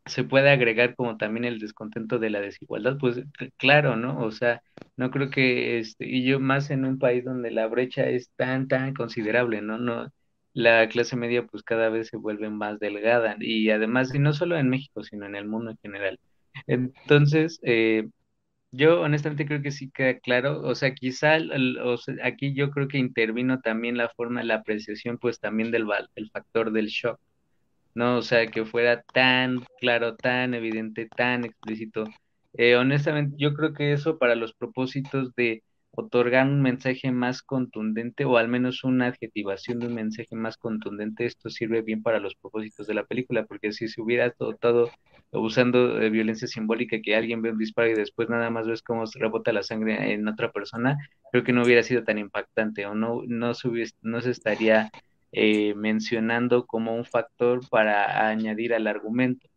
[0.05, 3.21] se puede agregar como también el descontento de la desigualdad, pues
[3.57, 4.19] claro, ¿no?
[4.19, 4.61] O sea,
[4.97, 8.67] no creo que este, y yo más en un país donde la brecha es tan,
[8.67, 9.77] tan considerable, ¿no?
[9.77, 10.11] No,
[10.53, 14.57] la clase media pues cada vez se vuelve más delgada y además, y no solo
[14.57, 16.19] en México, sino en el mundo en general.
[16.67, 17.59] Entonces,
[18.71, 21.37] yo honestamente creo que sí queda claro, o sea, quizá
[22.23, 26.29] aquí yo creo que intervino también la forma de la apreciación, pues también del el
[26.31, 27.19] factor del shock,
[27.95, 28.17] ¿no?
[28.17, 32.05] O sea, que fuera tan claro, tan evidente, tan explícito.
[32.53, 35.63] Eh, honestamente, yo creo que eso para los propósitos de
[36.01, 41.25] otorgar un mensaje más contundente o al menos una adjetivación de un mensaje más contundente,
[41.25, 44.91] esto sirve bien para los propósitos de la película, porque si se hubiera todo,
[45.31, 49.07] usando eh, violencia simbólica, que alguien ve un disparo y después nada más ves cómo
[49.07, 50.97] se rebota la sangre en otra persona,
[51.31, 53.69] creo que no hubiera sido tan impactante o no, no, se,
[54.01, 54.91] no se estaría
[55.31, 59.47] eh, mencionando como un factor para añadir al argumento.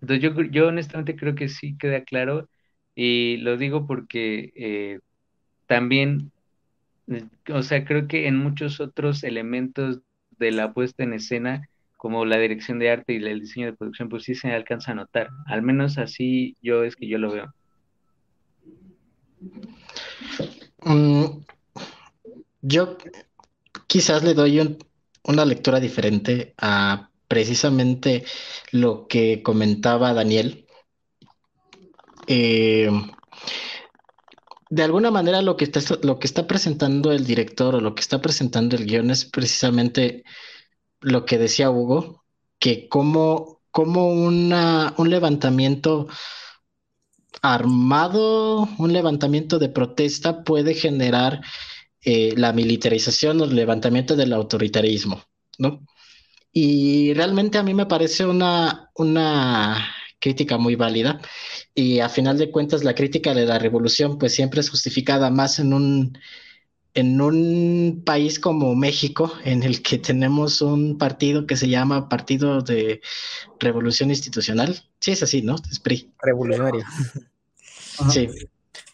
[0.00, 2.48] Entonces yo, yo honestamente creo que sí queda claro
[2.94, 5.00] y lo digo porque eh,
[5.70, 6.32] también,
[7.06, 7.22] eh,
[7.54, 10.00] o sea, creo que en muchos otros elementos
[10.36, 14.08] de la puesta en escena, como la dirección de arte y el diseño de producción,
[14.08, 15.30] pues sí se alcanza a notar.
[15.46, 17.54] Al menos así yo es que yo lo veo.
[20.82, 21.44] Mm,
[22.62, 22.98] yo
[23.86, 24.76] quizás le doy
[25.22, 28.24] una lectura diferente a precisamente
[28.72, 30.66] lo que comentaba Daniel.
[32.26, 32.90] Eh,
[34.70, 38.00] de alguna manera lo que está, lo que está presentando el director o lo que
[38.00, 40.24] está presentando el guion es precisamente
[41.00, 42.24] lo que decía Hugo,
[42.58, 46.06] que como, como una, un levantamiento
[47.42, 51.40] armado, un levantamiento de protesta puede generar
[52.02, 55.24] eh, la militarización o el levantamiento del autoritarismo,
[55.58, 55.84] ¿no?
[56.52, 61.20] Y realmente a mí me parece una, una crítica muy válida
[61.74, 65.58] y a final de cuentas la crítica de la revolución pues siempre es justificada más
[65.58, 66.18] en un
[66.94, 72.62] en un país como México en el que tenemos un partido que se llama Partido
[72.62, 73.00] de
[73.60, 74.82] Revolución Institucional.
[74.98, 75.54] Sí, es así, ¿no?
[75.70, 76.10] Es PRI.
[76.20, 76.84] Revolucionario.
[78.10, 78.28] Sí.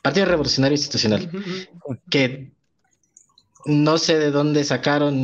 [0.03, 1.31] Partido Revolucionario Institucional.
[2.11, 2.53] Que
[3.65, 5.17] no sé de dónde sacaron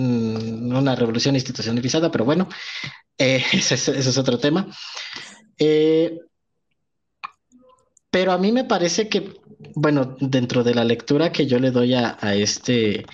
[0.72, 2.48] una revolución institucionalizada, pero bueno,
[3.18, 4.66] eh, ese, es otro tema.
[5.58, 6.18] Eh,
[8.12, 9.40] pero a mí me parece que,
[9.74, 13.06] bueno, dentro de la lectura que yo le doy a, este,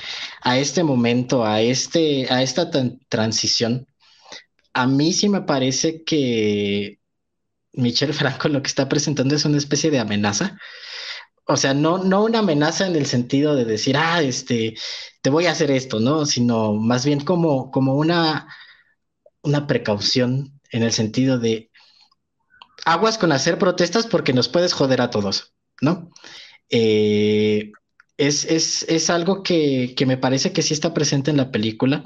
[0.42, 2.68] a este momento, a, este, a esta
[3.08, 3.86] transición,
[4.74, 6.98] a mí sí me parece que
[7.74, 10.58] Michel Franco lo que está presentando es una especie de amenaza.
[11.46, 14.74] O sea, no, no una amenaza en el sentido de decir, ah, este,
[15.22, 16.26] te voy a hacer esto, ¿no?
[16.26, 18.48] Sino más bien como, como una,
[19.42, 21.70] una precaución en el sentido de,
[22.84, 26.10] aguas con hacer protestas porque nos puedes joder a todos, ¿no?
[26.70, 27.72] Eh,
[28.18, 32.02] es, algo que, me parece que sí está presente en la película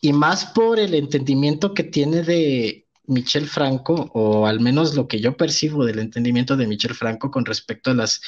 [0.00, 5.20] y más por el entendimiento que tiene de Michel Franco, o al menos lo que
[5.20, 8.22] yo percibo del entendimiento de Michel Franco con respecto a las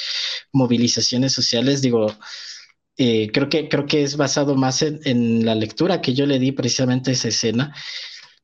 [0.53, 2.15] movilizaciones sociales, digo,
[2.99, 6.39] eh, creo, que, creo que es basado más en, en, la lectura que yo le
[6.39, 7.75] di precisamente a esa escena,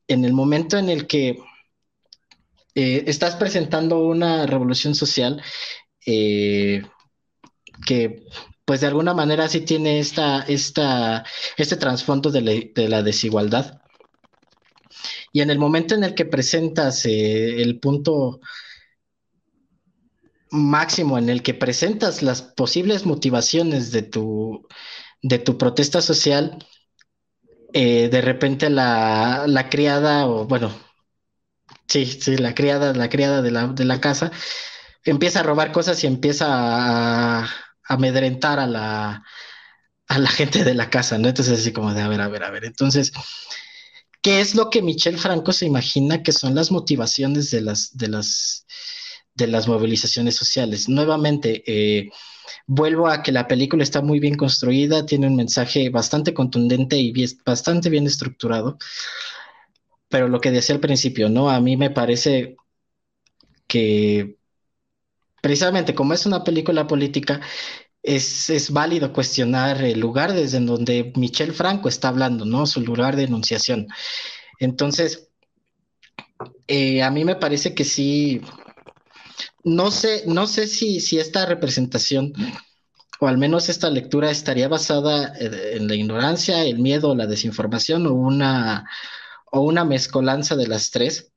[0.09, 1.37] en el momento en el que
[2.75, 5.43] eh, estás presentando una revolución social
[6.07, 6.83] eh,
[7.87, 8.25] que
[8.65, 11.25] pues de alguna manera sí tiene esta, esta,
[11.57, 13.83] este trasfondo de, la desigualdad.
[15.33, 18.41] Y en el momento en el que presentas eh, el punto
[20.51, 24.67] máximo, en el que presentas las posibles motivaciones de tu,
[25.23, 26.59] de tu protesta social,
[27.73, 30.73] de repente la, la, criada, o bueno,
[31.88, 34.31] sí, sí, la criada, la criada de la, de la casa,
[35.05, 37.51] empieza a robar cosas y empieza a,
[37.85, 39.25] amedrentar a la,
[40.09, 41.29] a la gente de la casa, ¿no?
[41.29, 42.64] Entonces así como de, a ver, a ver, a ver.
[42.64, 43.12] Entonces,
[44.23, 48.09] ¿qué es lo que Michel Franco se imagina que son las motivaciones de las, de
[48.09, 48.66] las,
[49.35, 50.88] de las movilizaciones sociales?
[50.88, 52.11] Nuevamente, eh,
[52.66, 57.12] vuelvo a que la película está muy bien construida, tiene un mensaje bastante contundente y
[57.45, 58.79] bastante bien estructurado.
[60.12, 61.51] Pero lo que decía al principio, ¿no?
[61.51, 62.57] A mí me parece
[63.66, 64.37] que
[65.42, 67.40] precisamente como es una película política,
[68.03, 72.66] es, válido cuestionar el lugar desde donde Michel Franco está hablando, ¿no?
[72.66, 73.88] Su lugar de enunciación.
[74.61, 75.31] Entonces,
[76.68, 78.42] eh, a mí me parece que sí,
[79.64, 82.33] no sé, no sé si, si esta representación
[83.20, 88.14] o al menos esta lectura estaría basada en la ignorancia, el miedo, la desinformación o
[88.14, 88.85] una,
[89.53, 91.33] o una mezcolanza de las tres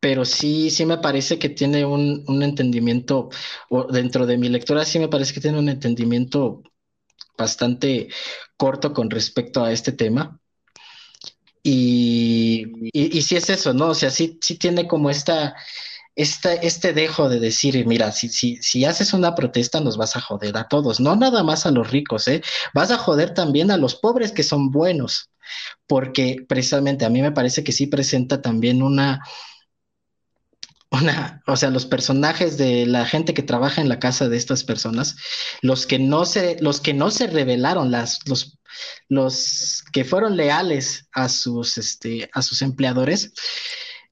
[0.00, 3.30] pero sí, sí me parece que tiene un, entendimiento,
[3.68, 6.62] o dentro de mi lectura sí me parece que tiene un entendimiento
[7.36, 8.08] bastante
[8.56, 10.40] corto con respecto a este tema.
[11.62, 13.88] Y, y, sí es eso, ¿no?
[13.88, 15.54] O sea, sí, sí tiene como esta,
[16.14, 20.20] esta, este dejo de decir, mira, si, si, si haces una protesta nos vas a
[20.20, 22.42] joder a todos, no nada más a los ricos, ¿eh?
[22.74, 25.30] Vas a joder también a los pobres que son buenos,
[25.86, 29.20] porque precisamente a mí me parece que sí presenta también una,
[30.90, 34.64] una, o sea, los personajes de la gente que trabaja en la casa de estas
[34.64, 35.16] personas,
[35.60, 38.58] los que no se, los que no se rebelaron, las, los,
[39.08, 43.32] los que fueron leales a sus, este, a sus empleadores,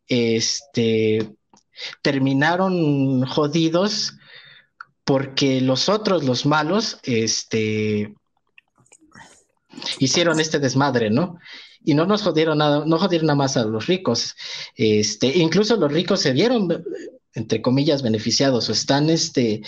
[0.08, 1.30] este,
[2.02, 4.14] terminaron jodidos
[5.04, 8.14] porque los otros, los malos, este,
[9.98, 11.38] hicieron este desmadre, ¿no?
[11.86, 14.34] y no nos jodieron nada, no jodieron nada más a los ricos.
[14.74, 16.84] Este, incluso los ricos se vieron,
[17.32, 19.62] entre comillas, beneficiados o están, este,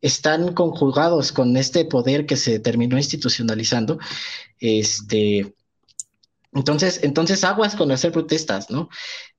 [0.00, 3.98] están conjugados con este poder que se terminó institucionalizando.
[4.58, 5.54] Este,
[6.54, 8.88] entonces, entonces aguas con hacer protestas, ¿no?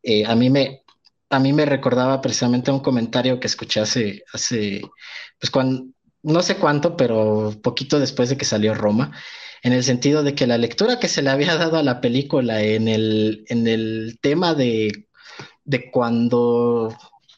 [0.03, 0.83] Eh, a mí me,
[1.31, 4.81] a mí me recordaba precisamente un comentario que escuché hace, hace,
[5.39, 5.87] pues cuando,
[6.21, 9.13] no sé cuánto, pero poquito después de que salió Roma,
[9.63, 12.61] en el sentido de que la lectura que se le había dado a la película
[12.61, 15.07] en el, en el tema de,
[15.65, 16.95] de cuando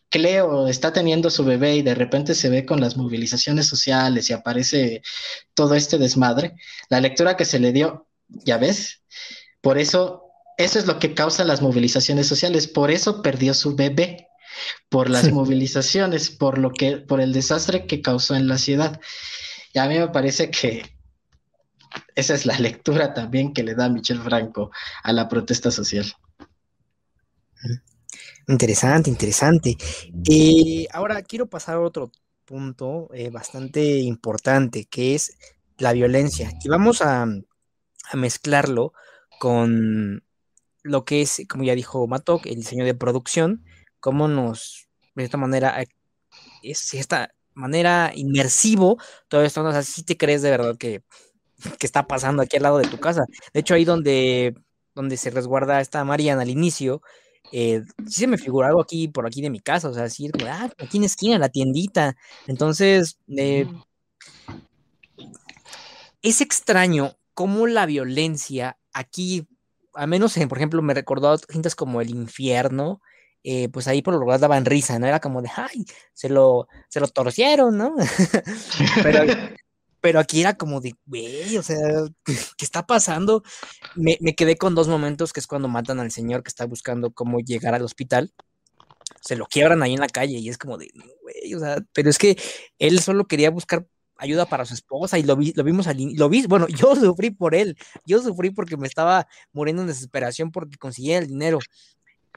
[0.10, 4.34] Cleo está teniendo su bebé y de repente se ve con las movilizaciones sociales y
[4.34, 5.02] aparece
[5.54, 6.56] todo este desmadre,
[6.90, 9.02] la lectura que se le dio, ya ves,
[9.62, 10.24] por eso,
[10.58, 14.28] eso es lo que causa las movilizaciones sociales, por eso perdió su bebé,
[14.90, 19.00] por las movilizaciones, por lo que, por el desastre que causó en la ciudad.
[19.74, 20.84] Y a mí me parece que
[22.16, 24.72] esa es la lectura también que le da Michel Franco
[25.04, 26.06] a la protesta social.
[28.48, 29.78] Interesante, interesante.
[30.30, 32.12] Eh, ahora quiero pasar a otro
[32.46, 35.38] punto eh, bastante importante, que es
[35.78, 36.52] la violencia.
[36.64, 37.26] Y vamos a,
[38.14, 38.92] mezclarlo
[39.40, 40.26] con
[40.84, 43.64] lo que es, como ya dijo Matok, el diseño de producción,
[44.02, 45.82] cómo nos, de esta manera,
[46.62, 48.98] es esta manera inmersivo,
[49.30, 51.04] todo esto, o sea, si te crees de verdad que
[51.80, 53.26] que está pasando aquí al lado de tu casa.
[53.54, 54.56] De hecho, ahí donde,
[54.96, 57.02] donde se resguarda esta Mariana al inicio,
[57.52, 60.30] eh, sí se me figura algo aquí, por aquí de mi casa, o sea, así,
[60.48, 62.16] ah, aquí en esquina, la tiendita.
[62.48, 63.68] Entonces, eh,
[66.22, 69.48] es extraño cómo la violencia aquí,
[69.94, 73.02] a menos, en, por ejemplo, me recordó a gente como el infierno,
[73.44, 75.08] eh, pues ahí por lo menos daban risa, ¿no?
[75.08, 77.96] Era como de, ay, se lo, se lo torcieron, ¿no?
[79.04, 79.24] Pero
[80.02, 81.78] pero aquí era como de, güey, o sea,
[82.58, 83.44] ¿qué está pasando?
[83.96, 87.40] Me, quedé con dos momentos, que es cuando matan al señor que está buscando cómo
[87.40, 88.34] llegar al hospital.
[89.22, 90.90] Se lo quiebran ahí en la calle y es como de,
[91.22, 92.38] güey, o sea, pero es que
[92.80, 96.30] él solo quería buscar ayuda para su esposa y lo, vi, lo vimos al lo
[96.30, 100.78] vi, bueno, yo sufrí por él, yo sufrí porque me estaba muriendo en desesperación porque
[100.78, 101.60] conseguía el dinero.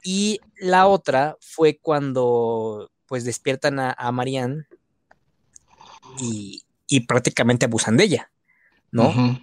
[0.03, 4.65] Y la otra fue cuando pues despiertan a, a Marianne
[6.19, 8.31] y, y prácticamente abusan de ella,
[8.91, 9.39] ¿no?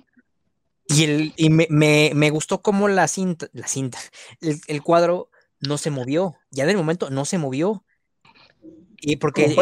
[0.86, 1.68] Y, el, y me,
[2.14, 3.98] me, gustó cómo la cinta, la cinta,
[4.40, 5.30] el, cuadro
[5.60, 7.84] no se movió, ya el momento no se movió.
[9.00, 9.56] Y porque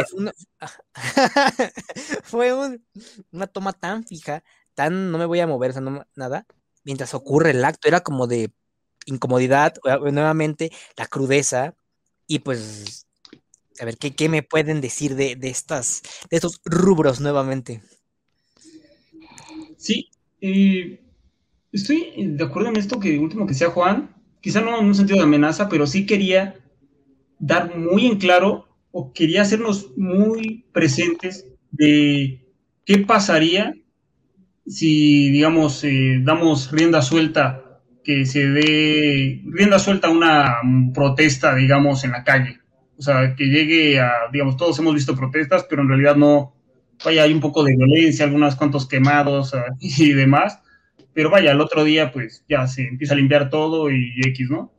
[2.25, 2.53] fue,
[3.33, 4.43] una toma tan fija,
[4.75, 6.47] tan no me voy a mover, o sea, no, nada,
[6.85, 8.53] mientras ocurre el acto, era como de,
[9.07, 11.75] incomodidad, nuevamente la crudeza
[12.27, 13.07] y pues
[13.81, 17.83] a ver, ¿qué, me pueden decir de, de, estas, de estos rubros nuevamente?
[19.79, 20.11] Sí,
[20.43, 21.01] eh,
[21.73, 25.19] estoy de acuerdo en esto que último que sea Juan, quizá no en un sentido
[25.19, 26.57] de amenaza, pero sí quería
[27.39, 32.45] dar muy en claro o quería hacernos muy presentes de
[32.85, 33.75] qué pasaría
[34.67, 40.57] si, digamos, eh, damos rienda suelta, que se dé rienda suelta a una
[40.93, 42.60] protesta, digamos, en la calle.
[43.01, 46.55] O sea, que llegue a, digamos, todos hemos visto protestas, pero en realidad no,
[47.03, 50.61] vaya, hay un poco de violencia, algunos cuantos quemados uh, y demás,
[51.15, 54.71] pero vaya, el otro día pues ya se empieza a limpiar todo y X, ¿no?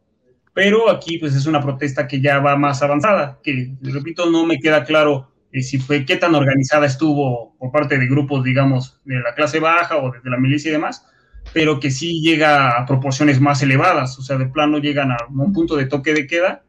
[0.53, 4.59] Pero aquí pues es una protesta que ya va más avanzada, que repito, no me
[4.59, 9.19] queda claro eh, si fue qué tan organizada estuvo por parte de grupos, digamos, de
[9.19, 11.07] la clase baja o de la milicia y demás,
[11.53, 15.53] pero que sí llega a proporciones más elevadas, o sea, de plano llegan a un
[15.53, 16.65] punto de toque de queda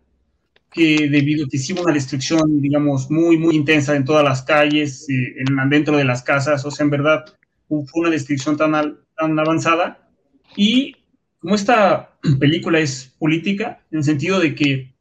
[0.73, 5.09] que debido a que hubo una destrucción, digamos, muy, muy intensa en todas las calles,
[5.09, 7.25] eh, en, dentro de las casas, o sea, en verdad
[7.69, 8.73] fue una destrucción tan,
[9.17, 10.09] tan avanzada.
[10.57, 10.97] Y
[11.41, 12.11] como esta
[12.41, 14.93] película es política, en el sentido de que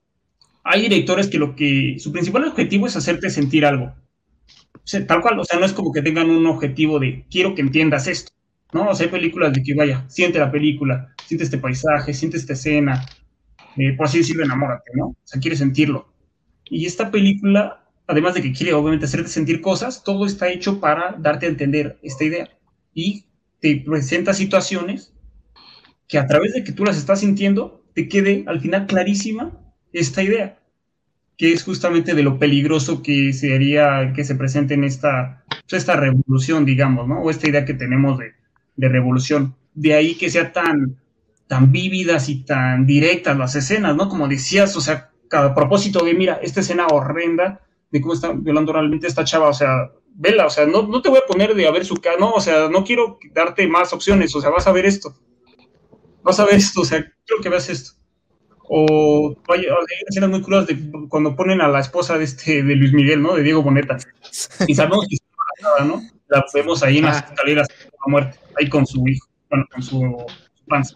[0.63, 3.93] hay directores que lo que su principal objetivo es hacerte sentir algo.
[4.75, 7.55] O sea, tal cual, o sea, no es como que tengan un objetivo de quiero
[7.55, 8.31] que entiendas esto,
[8.73, 8.89] ¿no?
[8.89, 12.53] O sea, hay películas de que vaya, siente la película, siente este paisaje, siente esta
[12.53, 13.05] escena,
[13.77, 15.07] eh, por así decirlo, enamórate, ¿no?
[15.07, 16.11] O sea, quiere sentirlo.
[16.65, 21.13] Y esta película, además de que quiere obviamente hacerte sentir cosas, todo está hecho para
[21.17, 22.49] darte a entender esta idea.
[22.93, 23.25] Y
[23.59, 25.13] te presenta situaciones
[26.07, 29.51] que a través de que tú las estás sintiendo, te quede al final clarísima
[29.93, 30.59] esta idea,
[31.37, 35.95] que es justamente de lo peligroso que sería que se presente en esta, pues, esta
[35.95, 37.21] revolución, digamos, ¿no?
[37.21, 38.33] O esta idea que tenemos de,
[38.75, 39.55] de revolución.
[39.73, 40.97] De ahí que sea tan,
[41.51, 44.07] tan vívidas y tan directas las escenas, ¿no?
[44.07, 47.59] Como decías, o sea, cada propósito de, mira, esta escena horrenda
[47.91, 51.09] de cómo está violando realmente esta chava, o sea, vela, o sea, no, no te
[51.09, 53.91] voy a poner de a ver su cara, no, o sea, no quiero darte más
[53.91, 55.13] opciones, o sea, vas a ver esto,
[56.23, 57.99] vas a ver esto, o sea, quiero que veas esto.
[58.69, 59.65] O hay
[60.07, 60.79] escenas muy crudas de
[61.09, 63.35] cuando ponen a la esposa de este de Luis Miguel, ¿no?
[63.35, 63.97] De Diego Boneta.
[64.65, 66.01] Y sabemos que está ¿no?
[66.29, 69.83] La vemos ahí en las escaleras de la muerte, ahí con su hijo, bueno, con
[69.83, 69.99] su,
[70.53, 70.95] su panza.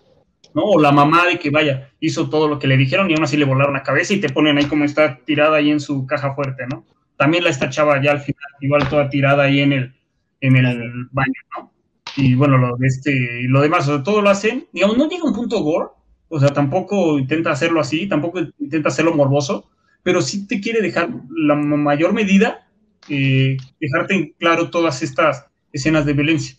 [0.55, 0.63] ¿No?
[0.63, 3.35] O la mamá de que vaya, hizo todo lo que le dijeron y aún así
[3.37, 6.33] le volaron la cabeza y te ponen ahí como está tirada ahí en su caja
[6.33, 6.85] fuerte, ¿no?
[7.17, 9.93] También la esta chava ya al final, igual toda tirada ahí en el,
[10.39, 11.71] en el baño, ¿no?
[12.15, 15.27] Y bueno, lo, este, lo demás, o sea, todo lo hacen, digamos, no llega a
[15.27, 15.89] un punto gore,
[16.29, 19.69] o sea, tampoco intenta hacerlo así, tampoco intenta hacerlo morboso,
[20.03, 22.65] pero sí te quiere dejar la mayor medida,
[23.09, 26.55] eh, dejarte en claro todas estas escenas de violencia.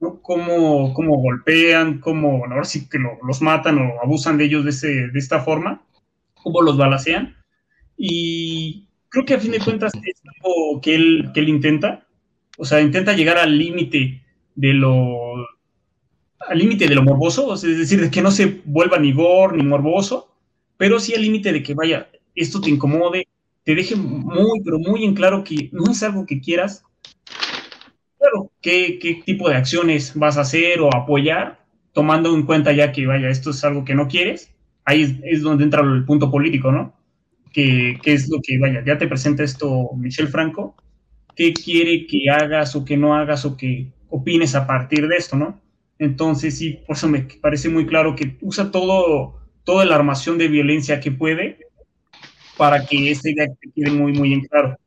[0.00, 0.20] ¿No?
[0.22, 5.08] Cómo, cómo, golpean, cómo, ahora sí que los matan o abusan de ellos de, ese,
[5.08, 5.82] de esta forma,
[6.34, 7.36] cómo los balacean.
[7.96, 12.06] Y creo que a fin de cuentas es algo que él, que él intenta,
[12.56, 14.22] o sea, intenta llegar al límite
[14.54, 15.34] de lo
[16.48, 19.64] al límite de lo morboso, es decir, de que no se vuelva ni gore ni
[19.64, 20.34] morboso,
[20.76, 23.28] pero sí al límite de que vaya, esto te incomode,
[23.64, 26.84] te deje muy, pero muy en claro que no es algo que quieras,
[28.18, 32.92] claro, ¿qué, qué tipo de acciones vas a hacer o apoyar, tomando en cuenta ya
[32.92, 34.52] que, vaya, esto es algo que no quieres?
[34.84, 36.94] Ahí es, donde entra el punto político, ¿no?
[37.52, 40.76] Que, es lo que, vaya, ya te presenta esto Michel Franco,
[41.34, 45.36] qué quiere que hagas o que no hagas o que opines a partir de esto,
[45.36, 45.60] ¿no?
[45.98, 50.48] Entonces, sí, por eso me parece muy claro que usa todo, toda la armación de
[50.48, 51.58] violencia que puede
[52.56, 54.78] para que esta idea quede muy, muy en claro.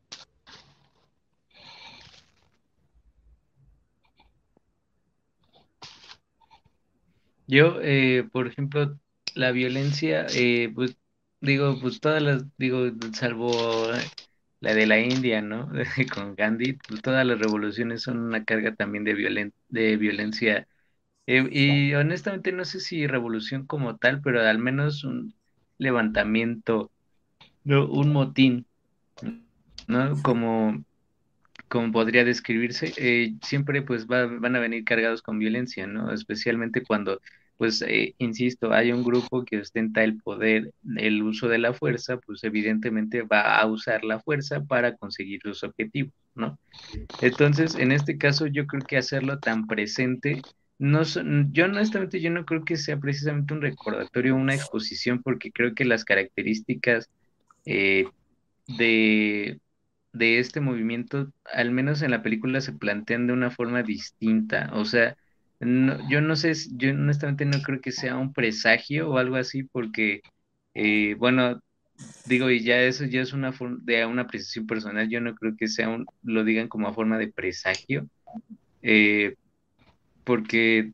[7.52, 8.98] Yo, eh, por ejemplo,
[9.34, 10.96] la violencia, eh, pues
[11.42, 13.52] digo, pues todas las, digo, salvo
[14.60, 15.70] la de la India, ¿no?
[16.14, 20.66] Con Gandhi, pues todas las revoluciones son una carga también de, violen de violencia.
[21.26, 25.34] Eh, y honestamente no sé si revolución como tal, pero al menos un
[25.78, 26.90] levantamiento,
[27.64, 27.86] ¿no?
[27.86, 28.66] un motín,
[29.88, 30.22] ¿no?
[30.22, 30.84] Como
[31.68, 36.12] como podría describirse, eh, siempre pues van a venir cargados con violencia, ¿no?
[36.12, 37.22] Especialmente cuando,
[37.62, 42.16] pues, eh, insisto, hay un grupo que ostenta el poder, el uso de la fuerza,
[42.16, 46.58] pues evidentemente va a usar la fuerza para conseguir sus objetivos, ¿no?
[47.20, 50.42] Entonces, en este caso, yo creo que hacerlo tan presente,
[50.80, 51.02] no,
[51.52, 55.84] yo honestamente, yo no creo que sea precisamente un recordatorio, una exposición, porque creo que
[55.84, 57.10] las características
[57.64, 58.06] eh,
[58.66, 59.60] de
[60.12, 64.68] de este movimiento, al menos en la película, se plantean de una forma distinta.
[64.74, 65.16] O sea,
[66.08, 70.22] yo no sé, yo honestamente no creo que sea un presagio o algo así, porque,
[70.74, 71.60] eh, bueno,
[72.26, 73.52] digo, y ya eso ya es una
[73.82, 77.18] de una apreciación personal, yo no creo que sea un, lo digan como a forma
[77.18, 78.08] de presagio,
[78.82, 79.36] eh,
[80.24, 80.92] porque,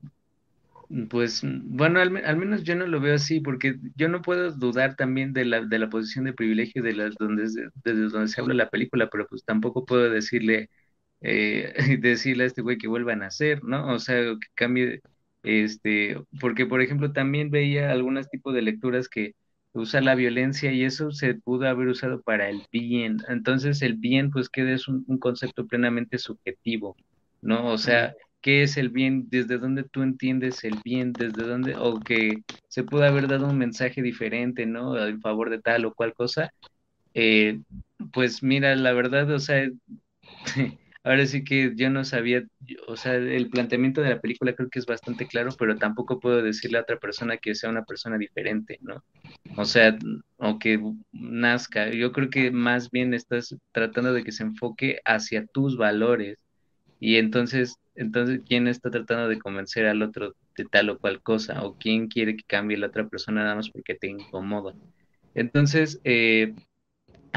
[1.11, 5.33] pues, bueno, al, menos yo no lo veo así, porque yo no puedo dudar también
[5.33, 8.71] de la, de la posición de privilegio de las donde, desde donde se habla la
[8.71, 10.71] película, pero pues tampoco puedo decirle
[11.21, 13.93] eh, decirle a este güey que vuelva a nacer, ¿no?
[13.95, 15.01] O sea, que cambie,
[15.43, 19.35] este, porque por ejemplo también veía algunos tipos de lecturas que
[19.73, 23.19] usa la violencia y eso se pudo haber usado para el bien.
[23.29, 26.97] Entonces el bien pues queda es un, concepto plenamente subjetivo,
[27.43, 27.69] ¿no?
[27.73, 29.29] O sea, ¿qué es el bien?
[29.31, 31.13] ¿Desde dónde tú entiendes el bien?
[31.13, 31.77] ¿Desde dónde?
[31.77, 34.99] O que se pudo haber dado un mensaje diferente, ¿no?
[35.07, 36.53] En favor de tal o cual cosa.
[37.15, 37.61] Eh,
[38.13, 39.69] pues mira, la verdad, o sea,
[41.09, 42.45] ahora sí que yo no sabía,
[42.87, 46.43] o sea, el planteamiento de la película creo que es bastante claro, pero tampoco puedo
[46.43, 49.03] decirle a otra persona que sea una persona diferente, ¿no?
[49.57, 49.97] O sea,
[50.37, 50.79] o que
[51.13, 51.89] nazca.
[51.91, 56.45] Yo creo que más bien estás tratando de que se enfoque hacia tus valores.
[57.01, 61.65] Y entonces, entonces, ¿quién está tratando de convencer al otro de tal o cual cosa?
[61.65, 64.75] ¿O quién quiere que cambie la otra persona nada más porque te incomoda?
[65.35, 66.55] Entonces, eh,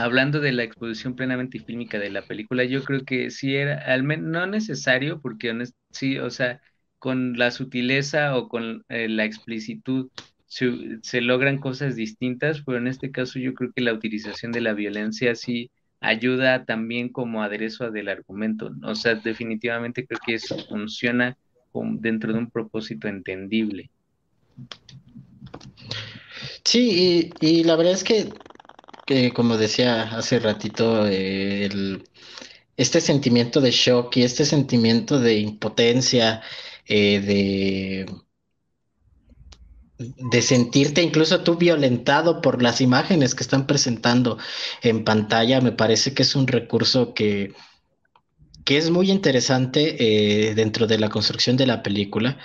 [0.03, 4.03] hablando de la exposición plenamente fílmica de la película, yo creo que sí era, al
[4.03, 5.53] menos no necesario, porque
[5.91, 6.61] sí, o sea,
[6.99, 10.09] con la sutileza o con eh, la explicitud
[10.47, 14.73] se, logran cosas distintas, pero en este caso yo creo que la utilización de la
[14.73, 15.71] violencia sí
[16.01, 18.71] ayuda también como aderezo del argumento.
[18.83, 21.37] O sea, definitivamente creo que eso funciona
[21.73, 23.89] dentro de un propósito entendible.
[26.65, 28.33] Sí, y la verdad es que
[29.33, 31.69] como decía hace ratito, eh,
[32.77, 36.41] este sentimiento de shock y este sentimiento de impotencia,
[36.87, 38.05] eh, de,
[39.97, 44.37] de sentirte incluso tú violentado por las imágenes que están presentando
[44.81, 47.53] en pantalla, me parece que es un recurso que,
[48.65, 52.37] que es muy interesante eh, dentro de la construcción de la película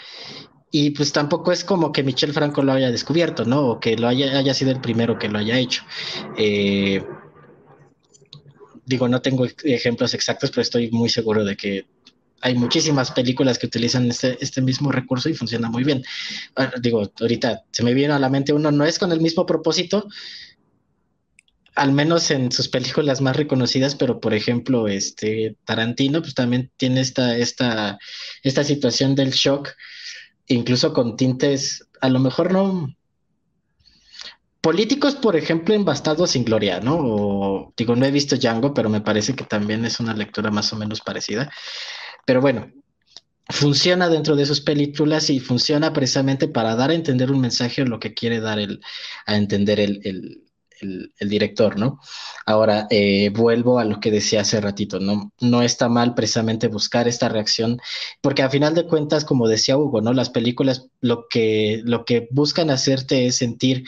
[0.71, 3.67] y pues tampoco es como que Michel Franco lo haya descubierto, ¿no?
[3.69, 5.85] O que lo haya, haya sido el primero que lo haya hecho.
[6.37, 7.05] Eh,
[8.85, 11.87] digo, no tengo ejemplos exactos, pero estoy muy seguro de que
[12.41, 16.05] hay muchísimas películas que utilizan este, este mismo recurso y funciona muy bien.
[16.55, 19.47] Ah, digo, ahorita se me viene a la mente uno, no es con el mismo
[19.47, 20.09] propósito,
[21.75, 27.01] al menos en sus películas más reconocidas, pero por ejemplo, este Tarantino, pues también tiene
[27.01, 27.99] esta, esta,
[28.43, 29.71] esta situación del shock
[30.49, 32.89] incluso con tintes, a lo mejor no
[34.67, 35.85] políticos, por ejemplo, en
[36.27, 36.97] sin Gloria, ¿no?
[36.99, 40.73] O, digo, no he visto Django, pero me parece que también es una lectura más
[40.73, 41.49] o menos parecida.
[42.27, 42.73] Pero bueno,
[43.49, 47.85] funciona dentro de sus películas y funciona precisamente para dar a entender un mensaje o
[47.85, 48.81] lo que quiere dar el,
[49.25, 50.43] a entender el,
[51.21, 52.01] director, ¿no?
[52.45, 55.33] Ahora, eh, vuelvo a lo que decía hace ratito, ¿no?
[55.41, 57.81] No está mal precisamente buscar esta reacción,
[58.21, 60.13] porque a final de cuentas, como decía Hugo, ¿no?
[60.13, 63.85] Las películas lo que, lo que buscan hacerte es sentir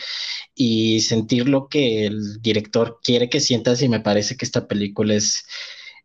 [0.54, 5.14] y sentir lo que el director quiere que sientas y me parece que esta película
[5.14, 5.44] es,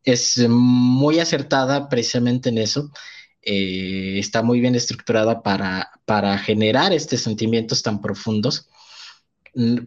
[0.04, 2.92] es muy acertada precisamente en eso.
[3.42, 8.70] Eh, está muy bien estructurada para, para generar estos sentimientos tan profundos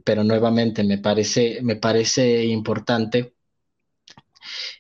[0.05, 3.35] pero nuevamente me parece, me parece importante.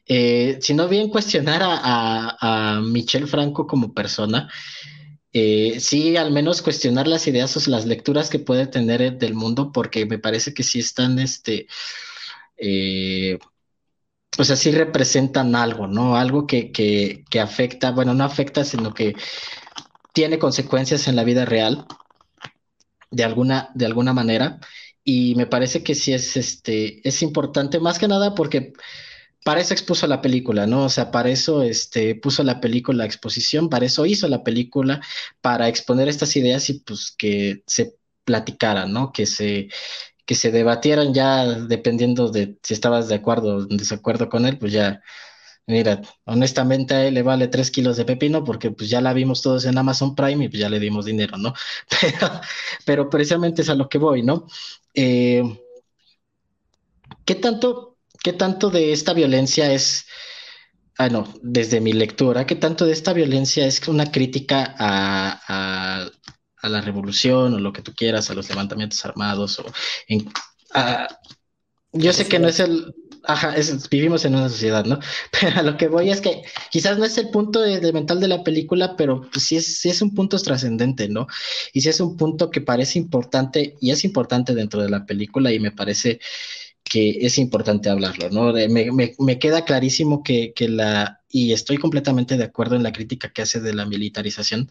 [0.06, 4.48] Eh, no bien cuestionar a, a, Michel Franco como persona,
[5.32, 9.72] eh, sí al menos cuestionar las ideas o las lecturas que puede tener del mundo,
[9.72, 11.66] porque me parece que sí están, este,
[12.56, 13.38] eh,
[14.38, 16.16] o sea, sí representan algo, ¿no?
[16.16, 19.14] Algo que, que, que afecta, bueno, no afecta, sino que
[20.12, 21.86] tiene consecuencias en la vida real
[23.10, 24.60] de alguna, de alguna manera.
[25.04, 28.72] Y me parece que sí es, este, es importante, más que nada porque
[29.44, 30.84] para eso expuso la película, ¿no?
[30.86, 35.00] O sea, para eso este, puso la película a exposición, para eso hizo la película,
[35.40, 37.94] para exponer estas ideas y pues que se
[38.24, 39.12] platicaran, ¿no?
[39.12, 39.68] Que se,
[40.24, 44.72] que se debatieran ya dependiendo de si estabas de acuerdo o desacuerdo con él, pues
[44.72, 45.00] ya
[45.68, 49.42] Mira, honestamente a él le vale tres kilos de pepino porque pues ya la vimos
[49.42, 51.54] todos en Amazon Prime y pues ya le dimos dinero, ¿no?
[52.86, 54.46] Pero, precisamente es a lo que voy, ¿no?
[54.94, 55.42] Eh,
[57.24, 60.06] ¿qué, tanto, ¿Qué tanto de esta violencia es,
[60.98, 66.08] ah, no, desde mi lectura, qué tanto de esta violencia es una crítica a,
[66.62, 69.66] la revolución o lo que tú quieras, a los levantamientos armados o
[70.08, 70.28] en,
[71.92, 73.54] Yo sé que no es el, ajá,
[73.90, 74.98] vivimos en una sociedad, ¿no?
[75.40, 78.44] Pero a lo que voy es que quizás no es el punto elemental de la
[78.44, 81.26] película, pero pues sí es, sí es un punto trascendente, ¿no?
[81.72, 85.52] Y sí es un punto que parece importante y es importante dentro de la película
[85.52, 86.20] y me parece
[86.88, 88.52] que es importante hablarlo, ¿no?
[88.52, 93.60] Me, queda clarísimo que, la, y estoy completamente de acuerdo en la crítica que hace
[93.60, 94.70] de la militarización,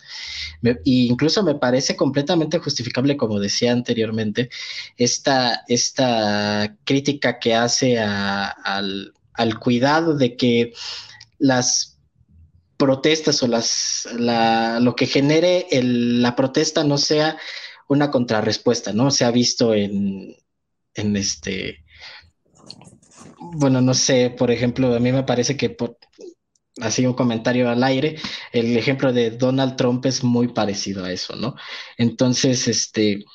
[0.63, 4.49] e incluso me parece completamente justificable, como decía anteriormente,
[4.97, 9.13] esta, esta crítica que hace al,
[9.59, 10.73] cuidado de que
[11.37, 11.99] las
[12.77, 14.07] protestas o las,
[14.79, 17.37] lo que genere la protesta no sea
[17.89, 19.11] una contrarrespuesta, ¿no?
[19.11, 20.35] Se ha visto en,
[20.93, 21.84] en este
[23.53, 25.97] bueno, no sé, por ejemplo, a mí me parece que por,
[26.81, 28.17] así un comentario al aire,
[28.51, 31.55] el ejemplo de Donald Trump es muy parecido a eso, ¿no?
[31.97, 33.25] Entonces, este,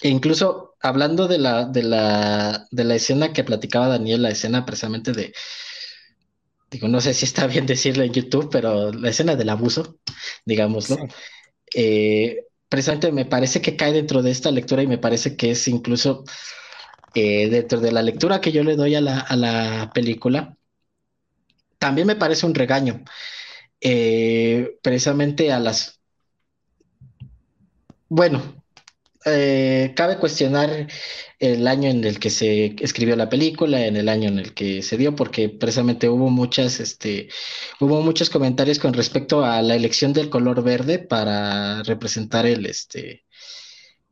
[0.00, 4.64] e incluso hablando de la, de la, de la escena que platicaba Daniel, la escena
[4.64, 5.32] precisamente de,
[6.70, 9.98] digo, no sé si está bien decirlo en YouTube, pero la escena del abuso,
[10.44, 10.96] digámoslo,
[11.74, 15.68] eh, precisamente me parece que cae dentro de esta lectura y me parece que es
[15.68, 16.24] incluso
[17.14, 20.56] eh, dentro de la lectura que yo le doy a la, película,
[21.78, 23.04] también me parece un regaño,
[23.80, 26.00] eh, precisamente a las...
[28.08, 28.60] Bueno,
[29.26, 30.88] eh, cabe cuestionar
[31.38, 34.82] el año en el que se escribió la película, en el año en el que
[34.82, 37.28] se dio, porque precisamente hubo muchas, este,
[37.80, 43.24] hubo muchos comentarios con respecto a la elección del color verde para representar el, este,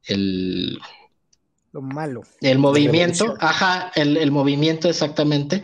[0.04, 0.78] el,
[1.80, 2.22] malo.
[2.40, 5.62] El movimiento, ajá, el, movimiento exactamente.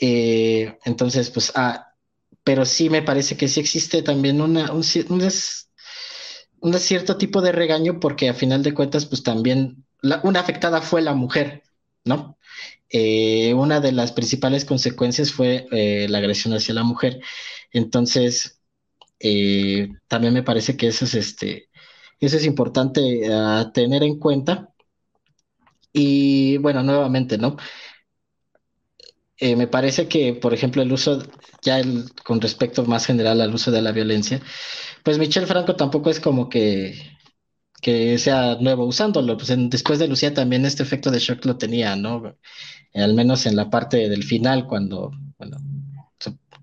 [0.00, 1.92] Eh, entonces, pues, ah,
[2.44, 4.82] pero sí me parece que sí existe también una, un,
[6.78, 9.84] cierto tipo de regaño porque a final de cuentas, pues también
[10.22, 11.62] una afectada fue la mujer,
[12.04, 12.38] ¿no?
[12.90, 17.20] Eh, una de las principales consecuencias fue eh, la agresión hacia la mujer.
[17.72, 18.60] Entonces,
[20.08, 21.68] también me parece que eso es, este,
[22.20, 24.70] eso es importante ah, tener en cuenta
[25.98, 27.56] y bueno, nuevamente, ¿no?
[29.38, 31.22] Eh, me parece que, por ejemplo, el uso,
[31.62, 31.80] ya
[32.24, 34.40] con respecto más general al uso de la violencia,
[35.04, 36.94] pues Michel Franco tampoco es como que,
[37.82, 39.36] que sea nuevo usándolo.
[39.36, 42.36] Pues después de Lucía también este efecto de shock lo tenía, ¿no?
[42.94, 45.58] Al menos en la parte del final, cuando, bueno,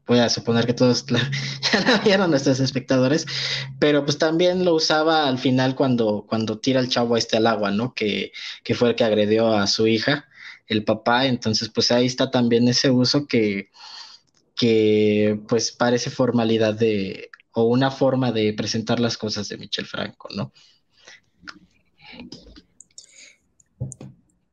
[0.06, 1.06] voy a suponer que todos
[1.72, 3.26] ya lo vieron nuestros espectadores,
[3.80, 7.72] pero pues también lo usaba al final cuando, cuando tira el chavo este al agua,
[7.72, 7.94] ¿no?
[7.94, 8.32] Que,
[8.64, 10.26] que fue el que agredió a su hija,
[10.68, 13.70] el papá, entonces pues ahí está también ese uso que,
[14.56, 20.28] que pues parece formalidad de, o una forma de presentar las cosas de Michel Franco,
[20.36, 20.52] ¿no?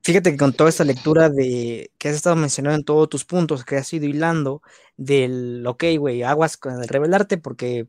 [0.03, 3.65] Fíjate que con toda esta lectura de que has estado mencionando en todos tus puntos,
[3.65, 4.63] que has ido hilando
[5.01, 7.89] del, ok, güey, aguas con el revelarte porque,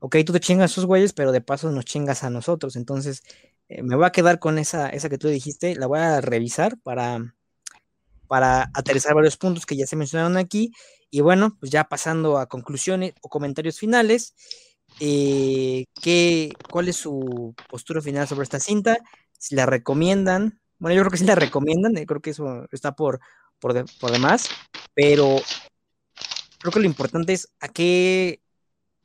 [0.00, 2.76] ok, tú te chingas a esos güeyes, pero de paso nos chingas a nosotros.
[2.76, 3.22] Entonces,
[3.68, 6.78] eh, me voy a quedar con esa, esa que tú dijiste, la voy a revisar
[6.82, 7.34] para,
[8.28, 10.72] para aterrizar varios puntos que ya se mencionaron aquí.
[11.10, 14.34] Y bueno, pues ya pasando a conclusiones o comentarios finales,
[15.00, 18.98] eh, ¿qué, ¿cuál es su postura final sobre esta cinta?
[19.38, 22.92] Si la recomiendan, bueno, yo creo que sí la recomiendan, eh, creo que eso está
[22.96, 23.20] por,
[23.60, 23.74] por,
[24.12, 24.48] demás,
[24.94, 25.36] pero
[26.58, 28.40] creo que lo importante es a qué,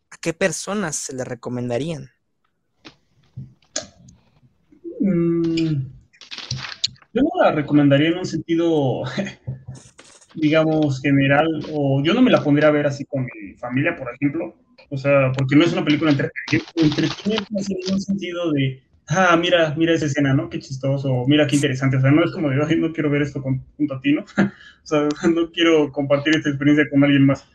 [0.09, 2.09] a qué personas se le recomendarían.
[4.99, 5.85] Mm,
[7.13, 9.03] yo no la recomendaría en un sentido,
[10.35, 14.13] digamos, general, o yo no me la pondría a ver así con mi familia, por
[14.13, 14.55] ejemplo,
[14.89, 19.93] o sea, porque no es una película entretenimiento, en un sentido de ah, mira, mira
[19.93, 20.49] esa escena, ¿no?
[20.49, 21.97] Qué chistoso, mira qué interesante.
[21.97, 24.13] O sea, no es como de, ay, no quiero ver esto con, junto a ti,
[24.13, 24.21] ¿no?
[24.37, 27.47] o sea, no quiero compartir esta experiencia con alguien más.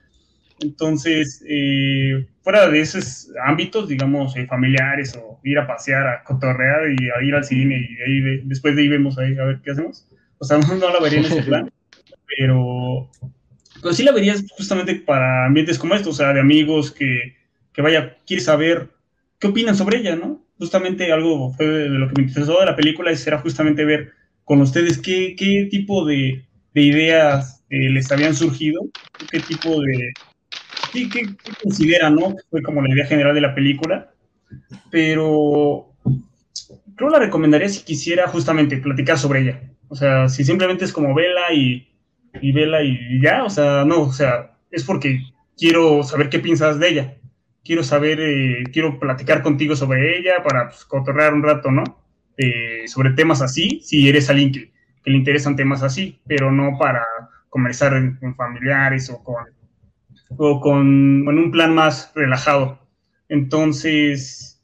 [0.60, 6.90] Entonces, eh, fuera de esos ámbitos, digamos, eh, familiares o ir a pasear, a cotorrear
[6.90, 9.70] y a ir al cine y ahí después de ahí vemos ahí a ver qué
[9.70, 10.08] hacemos.
[10.38, 11.70] O sea, no, no la vería en ese plan,
[12.36, 13.08] pero,
[13.80, 17.36] pero sí la vería justamente para ambientes como estos, o sea, de amigos que,
[17.72, 18.88] que vaya, quiere saber
[19.38, 20.44] qué opinan sobre ella, ¿no?
[20.58, 24.12] Justamente algo fue de lo que me interesó de la película, era justamente ver
[24.44, 26.44] con ustedes qué, qué tipo de,
[26.74, 28.80] de ideas eh, les habían surgido,
[29.30, 30.12] qué tipo de...
[30.92, 31.26] qué, qué,
[31.62, 32.34] consideran, ¿no?
[32.50, 34.10] Fue como la idea general de la película,
[34.90, 35.92] pero
[36.96, 39.60] creo la recomendaría si quisiera justamente platicar sobre ella.
[39.88, 41.88] O sea, si simplemente es como vela y,
[42.40, 45.20] y vela y ya, o sea, no, o sea, es porque
[45.56, 47.17] quiero saber qué piensas de ella
[47.68, 51.84] quiero saber, eh, quiero platicar contigo sobre ella para pues, cotorrear un rato, ¿no?
[52.38, 54.72] Eh, sobre temas así, si eres alguien que,
[55.04, 57.04] que le interesan temas así, pero no para
[57.50, 59.44] conversar con familiares o con,
[60.38, 60.86] o con
[61.28, 62.78] en un plan más relajado.
[63.28, 64.62] Entonces,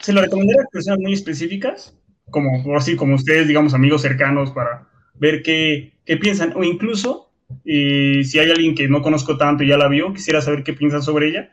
[0.00, 1.96] se lo recomendaría a personas muy específicas,
[2.28, 7.32] como así como ustedes, digamos, amigos cercanos, para ver qué, qué piensan, o incluso
[7.64, 10.74] y si hay alguien que no conozco tanto y ya la vio, quisiera saber qué
[10.74, 11.50] piensan sobre ella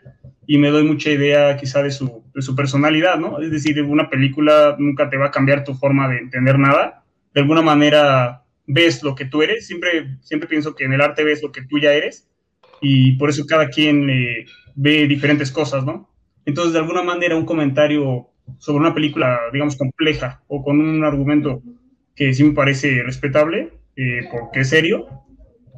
[0.48, 3.40] y me doy mucha idea quizá de su, de su personalidad, ¿no?
[3.40, 7.04] Es decir, una película nunca te va a cambiar tu forma de entender nada.
[7.34, 9.68] De alguna manera ves lo que tú eres.
[9.68, 12.28] Siempre, siempre pienso que en el arte ves lo que tú ya eres
[12.82, 16.10] y por eso cada quien eh, ve diferentes cosas, ¿no?
[16.46, 18.28] Entonces, de alguna manera, un comentario
[18.58, 21.62] sobre una película, digamos, compleja o con un argumento
[22.16, 25.08] que sí me parece respetable, eh, porque es serio,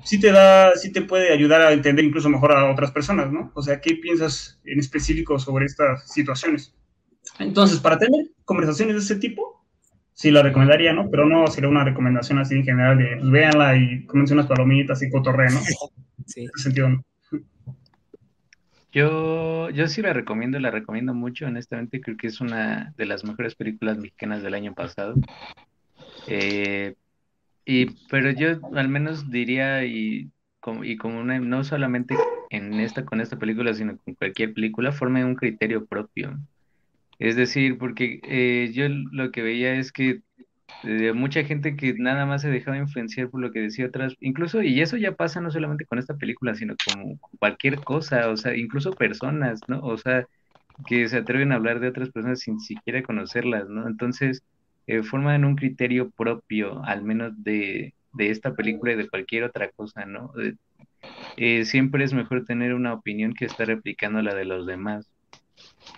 [0.03, 3.51] sí te da, sí te puede ayudar a entender incluso mejor a otras personas, ¿no?
[3.55, 6.73] O sea, ¿qué piensas en específico sobre estas situaciones?
[7.39, 9.65] Entonces, para tener conversaciones de ese tipo,
[10.13, 11.09] sí la recomendaría, ¿no?
[11.09, 15.01] Pero no sería una recomendación así en general de pues, véanla y comencen unas palomitas
[15.01, 15.59] y cotorre, ¿no?
[16.25, 16.43] Sí.
[16.43, 17.03] En ese sentido, ¿no?
[18.91, 23.23] Yo, yo sí la recomiendo, la recomiendo mucho, honestamente creo que es una de las
[23.23, 25.15] mejores películas mexicanas del año pasado.
[26.27, 26.93] Eh,
[27.65, 32.15] y, pero yo al menos diría, y como, y como una, no solamente
[32.49, 36.37] en esta, con esta película, sino con cualquier película, forme un criterio propio.
[37.19, 40.21] Es decir, porque eh, yo lo que veía es que
[40.83, 44.61] eh, mucha gente que nada más se dejaba influenciar por lo que decía otras, incluso,
[44.61, 48.55] y eso ya pasa no solamente con esta película, sino con cualquier cosa, o sea,
[48.55, 49.79] incluso personas, ¿no?
[49.81, 50.25] O sea,
[50.87, 53.87] que se atreven a hablar de otras personas sin siquiera conocerlas, ¿no?
[53.87, 54.43] Entonces,
[54.87, 60.05] eh, forman un criterio propio, al menos de, esta película y de cualquier otra cosa,
[60.05, 60.31] ¿no?
[61.37, 65.09] Eh, siempre es mejor tener una opinión que estar replicando la de los demás.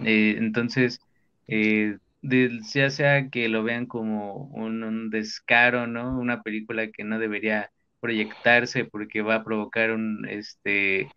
[0.03, 0.99] Eh, entonces,
[2.73, 6.17] ya sea que lo vean como un, descaro, ¿no?
[6.19, 11.09] Una película que no debería proyectarse porque va a provocar un, este,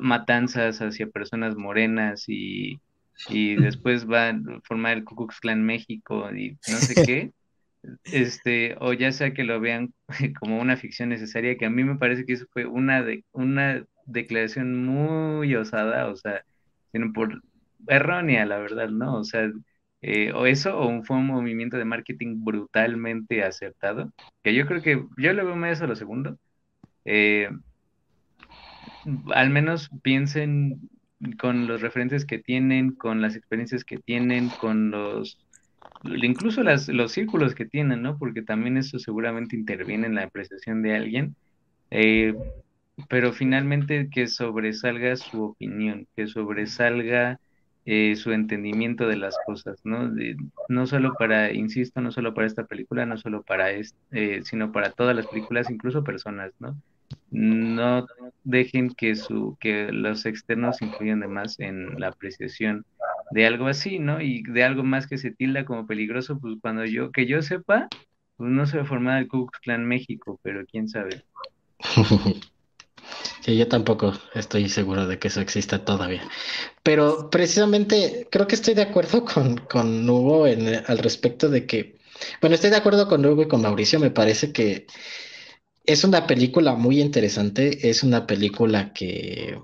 [0.00, 2.80] matanzas hacia personas morenas y
[3.28, 7.32] y después va a formar el Ku Klux Klan México y no sé qué,
[8.04, 9.94] este, o ya sea que lo vean
[10.40, 13.84] como una ficción necesaria, que a mí me parece que eso fue una, de, una
[14.06, 16.44] declaración muy osada, o sea,
[16.92, 17.42] sino por
[17.88, 19.16] errónea, la verdad, ¿no?
[19.16, 19.50] O sea,
[20.02, 24.12] eh, o eso, o fue un movimiento de marketing brutalmente acertado,
[24.42, 26.38] que yo creo que yo le veo más a lo segundo.
[27.04, 27.48] Eh,
[29.34, 30.90] al menos piensen
[31.40, 35.38] con los referentes que tienen, con las experiencias que tienen, con los,
[36.04, 38.18] incluso las, los círculos que tienen, ¿no?
[38.18, 41.36] Porque también eso seguramente interviene en la apreciación de alguien.
[41.90, 42.34] Eh,
[43.08, 47.38] pero finalmente que sobresalga su opinión, que sobresalga
[47.84, 50.10] eh, su entendimiento de las cosas, ¿no?
[50.68, 54.90] no solo para, insisto, no solo para esta película, no solo para este, sino para
[54.90, 56.76] todas las películas, incluso personas, ¿no?
[57.30, 58.06] No
[58.44, 62.84] dejen que su que los externos influyan de más en la apreciación
[63.30, 64.20] de algo así, ¿no?
[64.20, 67.88] Y de algo más que se tilda como peligroso, pues cuando yo que yo sepa,
[68.36, 71.22] pues no se va a formar el Ku Klux Klan México, pero quién sabe.
[73.40, 76.22] Sí, yo tampoco estoy seguro de que eso exista todavía.
[76.82, 81.96] Pero precisamente creo que estoy de acuerdo con, con Hugo en, al respecto de que,
[82.40, 84.86] bueno, estoy de acuerdo con Hugo y con Mauricio, me parece que
[85.86, 89.58] es una película muy interesante, es una película que,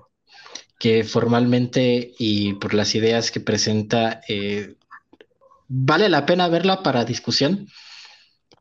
[0.78, 4.76] que formalmente y por las ideas que presenta, eh,
[5.68, 7.68] vale la pena verla para discusión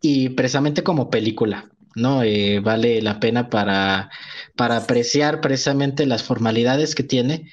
[0.02, 2.24] y precisamente como película, ¿no?
[2.24, 4.10] Eh, vale la pena para,
[4.56, 7.52] para apreciar precisamente las formalidades que tiene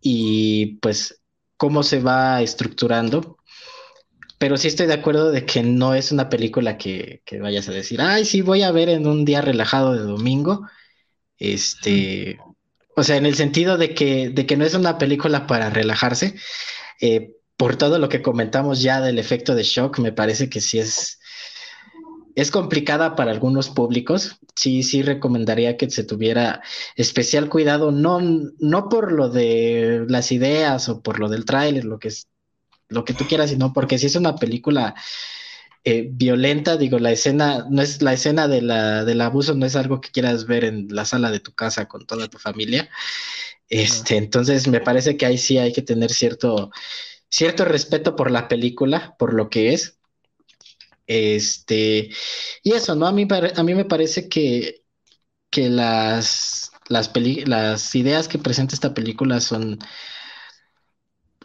[0.00, 1.22] y pues
[1.56, 3.38] cómo se va estructurando
[4.38, 8.00] pero sí estoy de acuerdo de que no es una película que, vayas a decir,
[8.00, 10.68] ay, sí, voy a ver en un día relajado de domingo.
[11.38, 12.38] Este,
[12.94, 16.34] o sea, en el sentido de que, de que no es una película para relajarse.
[17.00, 20.78] Eh, por todo lo que comentamos ya del efecto de shock, me parece que sí
[20.78, 21.18] es,
[22.34, 24.38] es complicada para algunos públicos.
[24.54, 26.62] Sí, sí recomendaría que se tuviera
[26.96, 31.98] especial cuidado, no, no por lo de las ideas o por lo del tráiler, lo
[31.98, 32.28] que es
[32.88, 34.94] lo que tú quieras, sino porque si es una película
[35.84, 39.76] eh, violenta, digo, la escena, no es la escena de la, del abuso, no es
[39.76, 42.88] algo que quieras ver en la sala de tu casa con toda tu familia.
[43.68, 46.70] Este, entonces me parece que ahí sí hay que tener cierto,
[47.28, 49.98] cierto respeto por la película, por lo que es.
[51.06, 52.10] Este,
[52.62, 53.06] y eso, ¿no?
[53.06, 53.26] A mí,
[53.56, 54.84] a mí me parece que,
[55.50, 57.12] que las, las,
[57.46, 59.78] las ideas que presenta esta película son,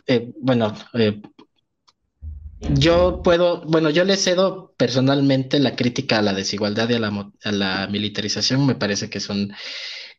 [0.07, 1.21] eh, bueno, eh,
[2.61, 7.87] yo puedo, bueno, yo le cedo personalmente la crítica a la desigualdad y a la,
[7.87, 9.51] militarización, me parece que son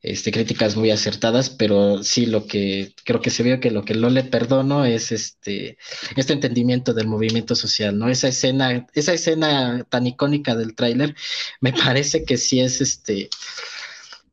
[0.03, 3.95] este, críticas muy acertadas, pero sí lo que creo que se vio que lo que
[3.95, 5.78] no le perdono es este,
[6.16, 8.09] este entendimiento del movimiento social, ¿no?
[8.09, 11.14] Esa escena, esa escena tan icónica del tráiler,
[11.61, 13.30] me parece que sí es este,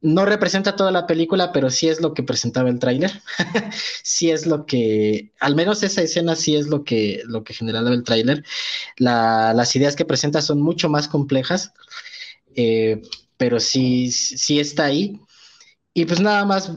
[0.02, 3.22] no representa toda la película, pero sí es lo que presentaba el tráiler.
[4.04, 7.90] sí es lo que, al menos esa escena sí es lo que, lo que generaba
[7.90, 8.44] el tráiler.
[8.98, 11.74] las ideas que presenta son mucho más complejas,
[12.56, 13.02] eh,
[13.38, 15.20] pero sí, sí está ahí.
[15.94, 16.72] Y pues nada más,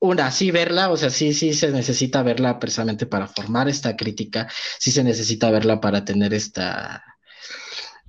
[0.00, 4.48] una, sí verla, o sea, sí, sí se necesita verla precisamente para formar esta crítica,
[4.78, 7.02] sí se necesita verla para tener esta,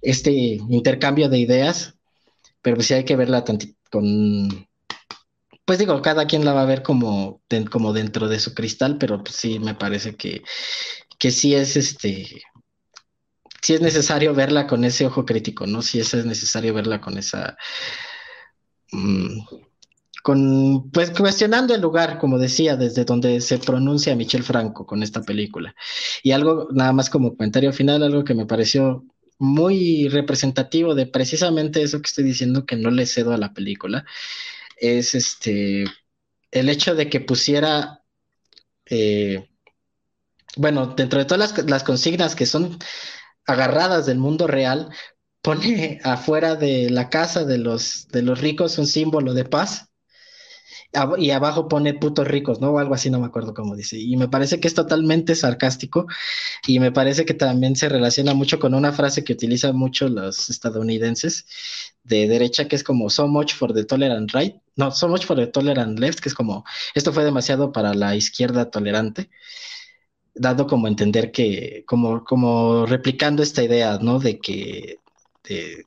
[0.02, 1.96] este intercambio de ideas,
[2.62, 3.44] pero pues sí hay que verla
[3.90, 4.68] con,
[5.66, 9.24] pues digo, cada quien la va a ver como, como dentro de su cristal, pero
[9.24, 10.42] pues sí me parece que,
[11.20, 12.42] que sí es este,
[13.62, 15.82] sí es necesario verla con ese ojo crítico, ¿no?
[15.82, 17.58] Sí es necesario verla con esa...
[18.92, 19.42] Mm,
[20.24, 25.22] con, pues cuestionando el lugar, como decía, desde donde se pronuncia Michel Franco con esta
[25.22, 25.76] película.
[26.24, 29.06] Y algo, nada más como comentario final, algo que me pareció
[29.40, 34.06] muy representativo de precisamente eso que estoy diciendo que no le cedo a la película,
[34.78, 35.86] es este,
[36.52, 38.04] el hecho de que pusiera,
[38.86, 39.50] eh,
[40.58, 42.78] bueno, dentro de todas las, las consignas que son
[43.46, 44.90] agarradas del mundo real,
[45.42, 49.89] pone afuera de la casa de los, de los ricos un símbolo de paz
[51.18, 52.72] y abajo pone putos ricos, ¿no?
[52.72, 54.00] O algo así, no me acuerdo cómo dice.
[54.00, 56.08] Y me parece que es totalmente sarcástico
[56.68, 60.50] y me parece que también se relaciona mucho con una frase que utilizan mucho los
[60.50, 61.46] estadounidenses
[62.04, 65.38] de derecha, que es como so much for the tolerant right, no, so much for
[65.38, 66.66] the tolerant left, que es como
[66.96, 69.30] esto fue demasiado para la izquierda tolerante
[70.40, 74.20] dando como entender que, como, como replicando esta idea, ¿no?
[74.20, 75.00] De que
[75.44, 75.86] de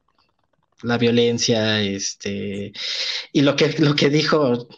[0.82, 2.72] la violencia, este,
[3.32, 4.68] y lo que, lo que dijo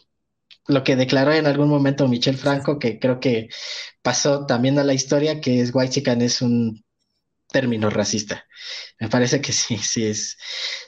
[0.67, 3.49] lo que declaró en algún momento Michel Franco, que creo que
[4.03, 6.85] pasó también a la historia, que es white chican es un
[7.51, 8.47] término racista.
[8.99, 10.37] Me parece que sí, sí es,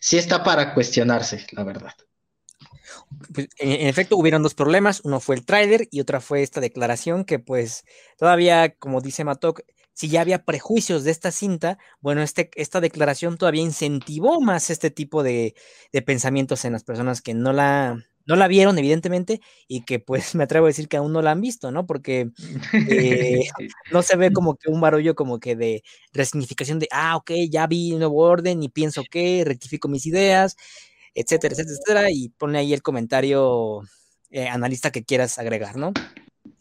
[0.00, 1.92] sí está para cuestionarse, la verdad.
[3.32, 5.00] Pues, en, efecto, hubieron dos problemas.
[5.04, 7.84] Uno fue el trailer y otra fue esta declaración que, pues,
[8.18, 9.60] todavía, como dice Matok,
[9.92, 14.90] si ya había prejuicios de esta cinta, bueno, este, esta declaración todavía incentivó más este
[14.90, 15.54] tipo de,
[15.92, 20.34] de pensamientos en las personas que no la, no la vieron, evidentemente, y que pues
[20.34, 21.86] me atrevo a decir que aún no la han visto, ¿no?
[21.86, 22.30] Porque
[22.72, 23.44] eh,
[23.92, 27.66] no se ve como que un barullo como que de resignificación de, ah, ok, ya
[27.66, 30.56] vi un nuevo orden y pienso que rectifico mis ideas,
[31.14, 33.82] etcétera, etcétera, etcétera, y pone ahí el comentario
[34.30, 35.92] eh, analista que quieras agregar, ¿no?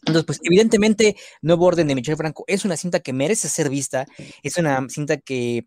[0.00, 4.06] Entonces, pues evidentemente, Nuevo Orden de Michel Franco es una cinta que merece ser vista,
[4.42, 5.66] es una cinta que...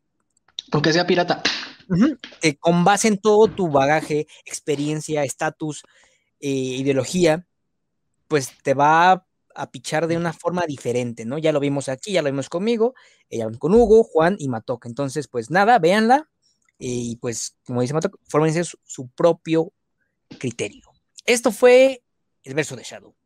[0.71, 1.43] Aunque sea pirata
[2.59, 5.83] con base en todo tu bagaje, experiencia, estatus,
[6.39, 7.45] eh, ideología,
[8.27, 9.25] pues te va a,
[9.71, 11.37] pichar de una forma diferente, ¿no?
[11.37, 12.93] Ya lo vimos aquí, ya lo vimos conmigo,
[13.29, 14.85] eh, con Hugo, Juan y Matok.
[14.85, 16.29] Entonces, pues nada, véanla
[16.77, 19.73] y pues, como dice Matok, fórmense su, su propio
[20.37, 20.91] criterio.
[21.25, 22.03] Esto fue
[22.43, 23.18] el verso de Shadow.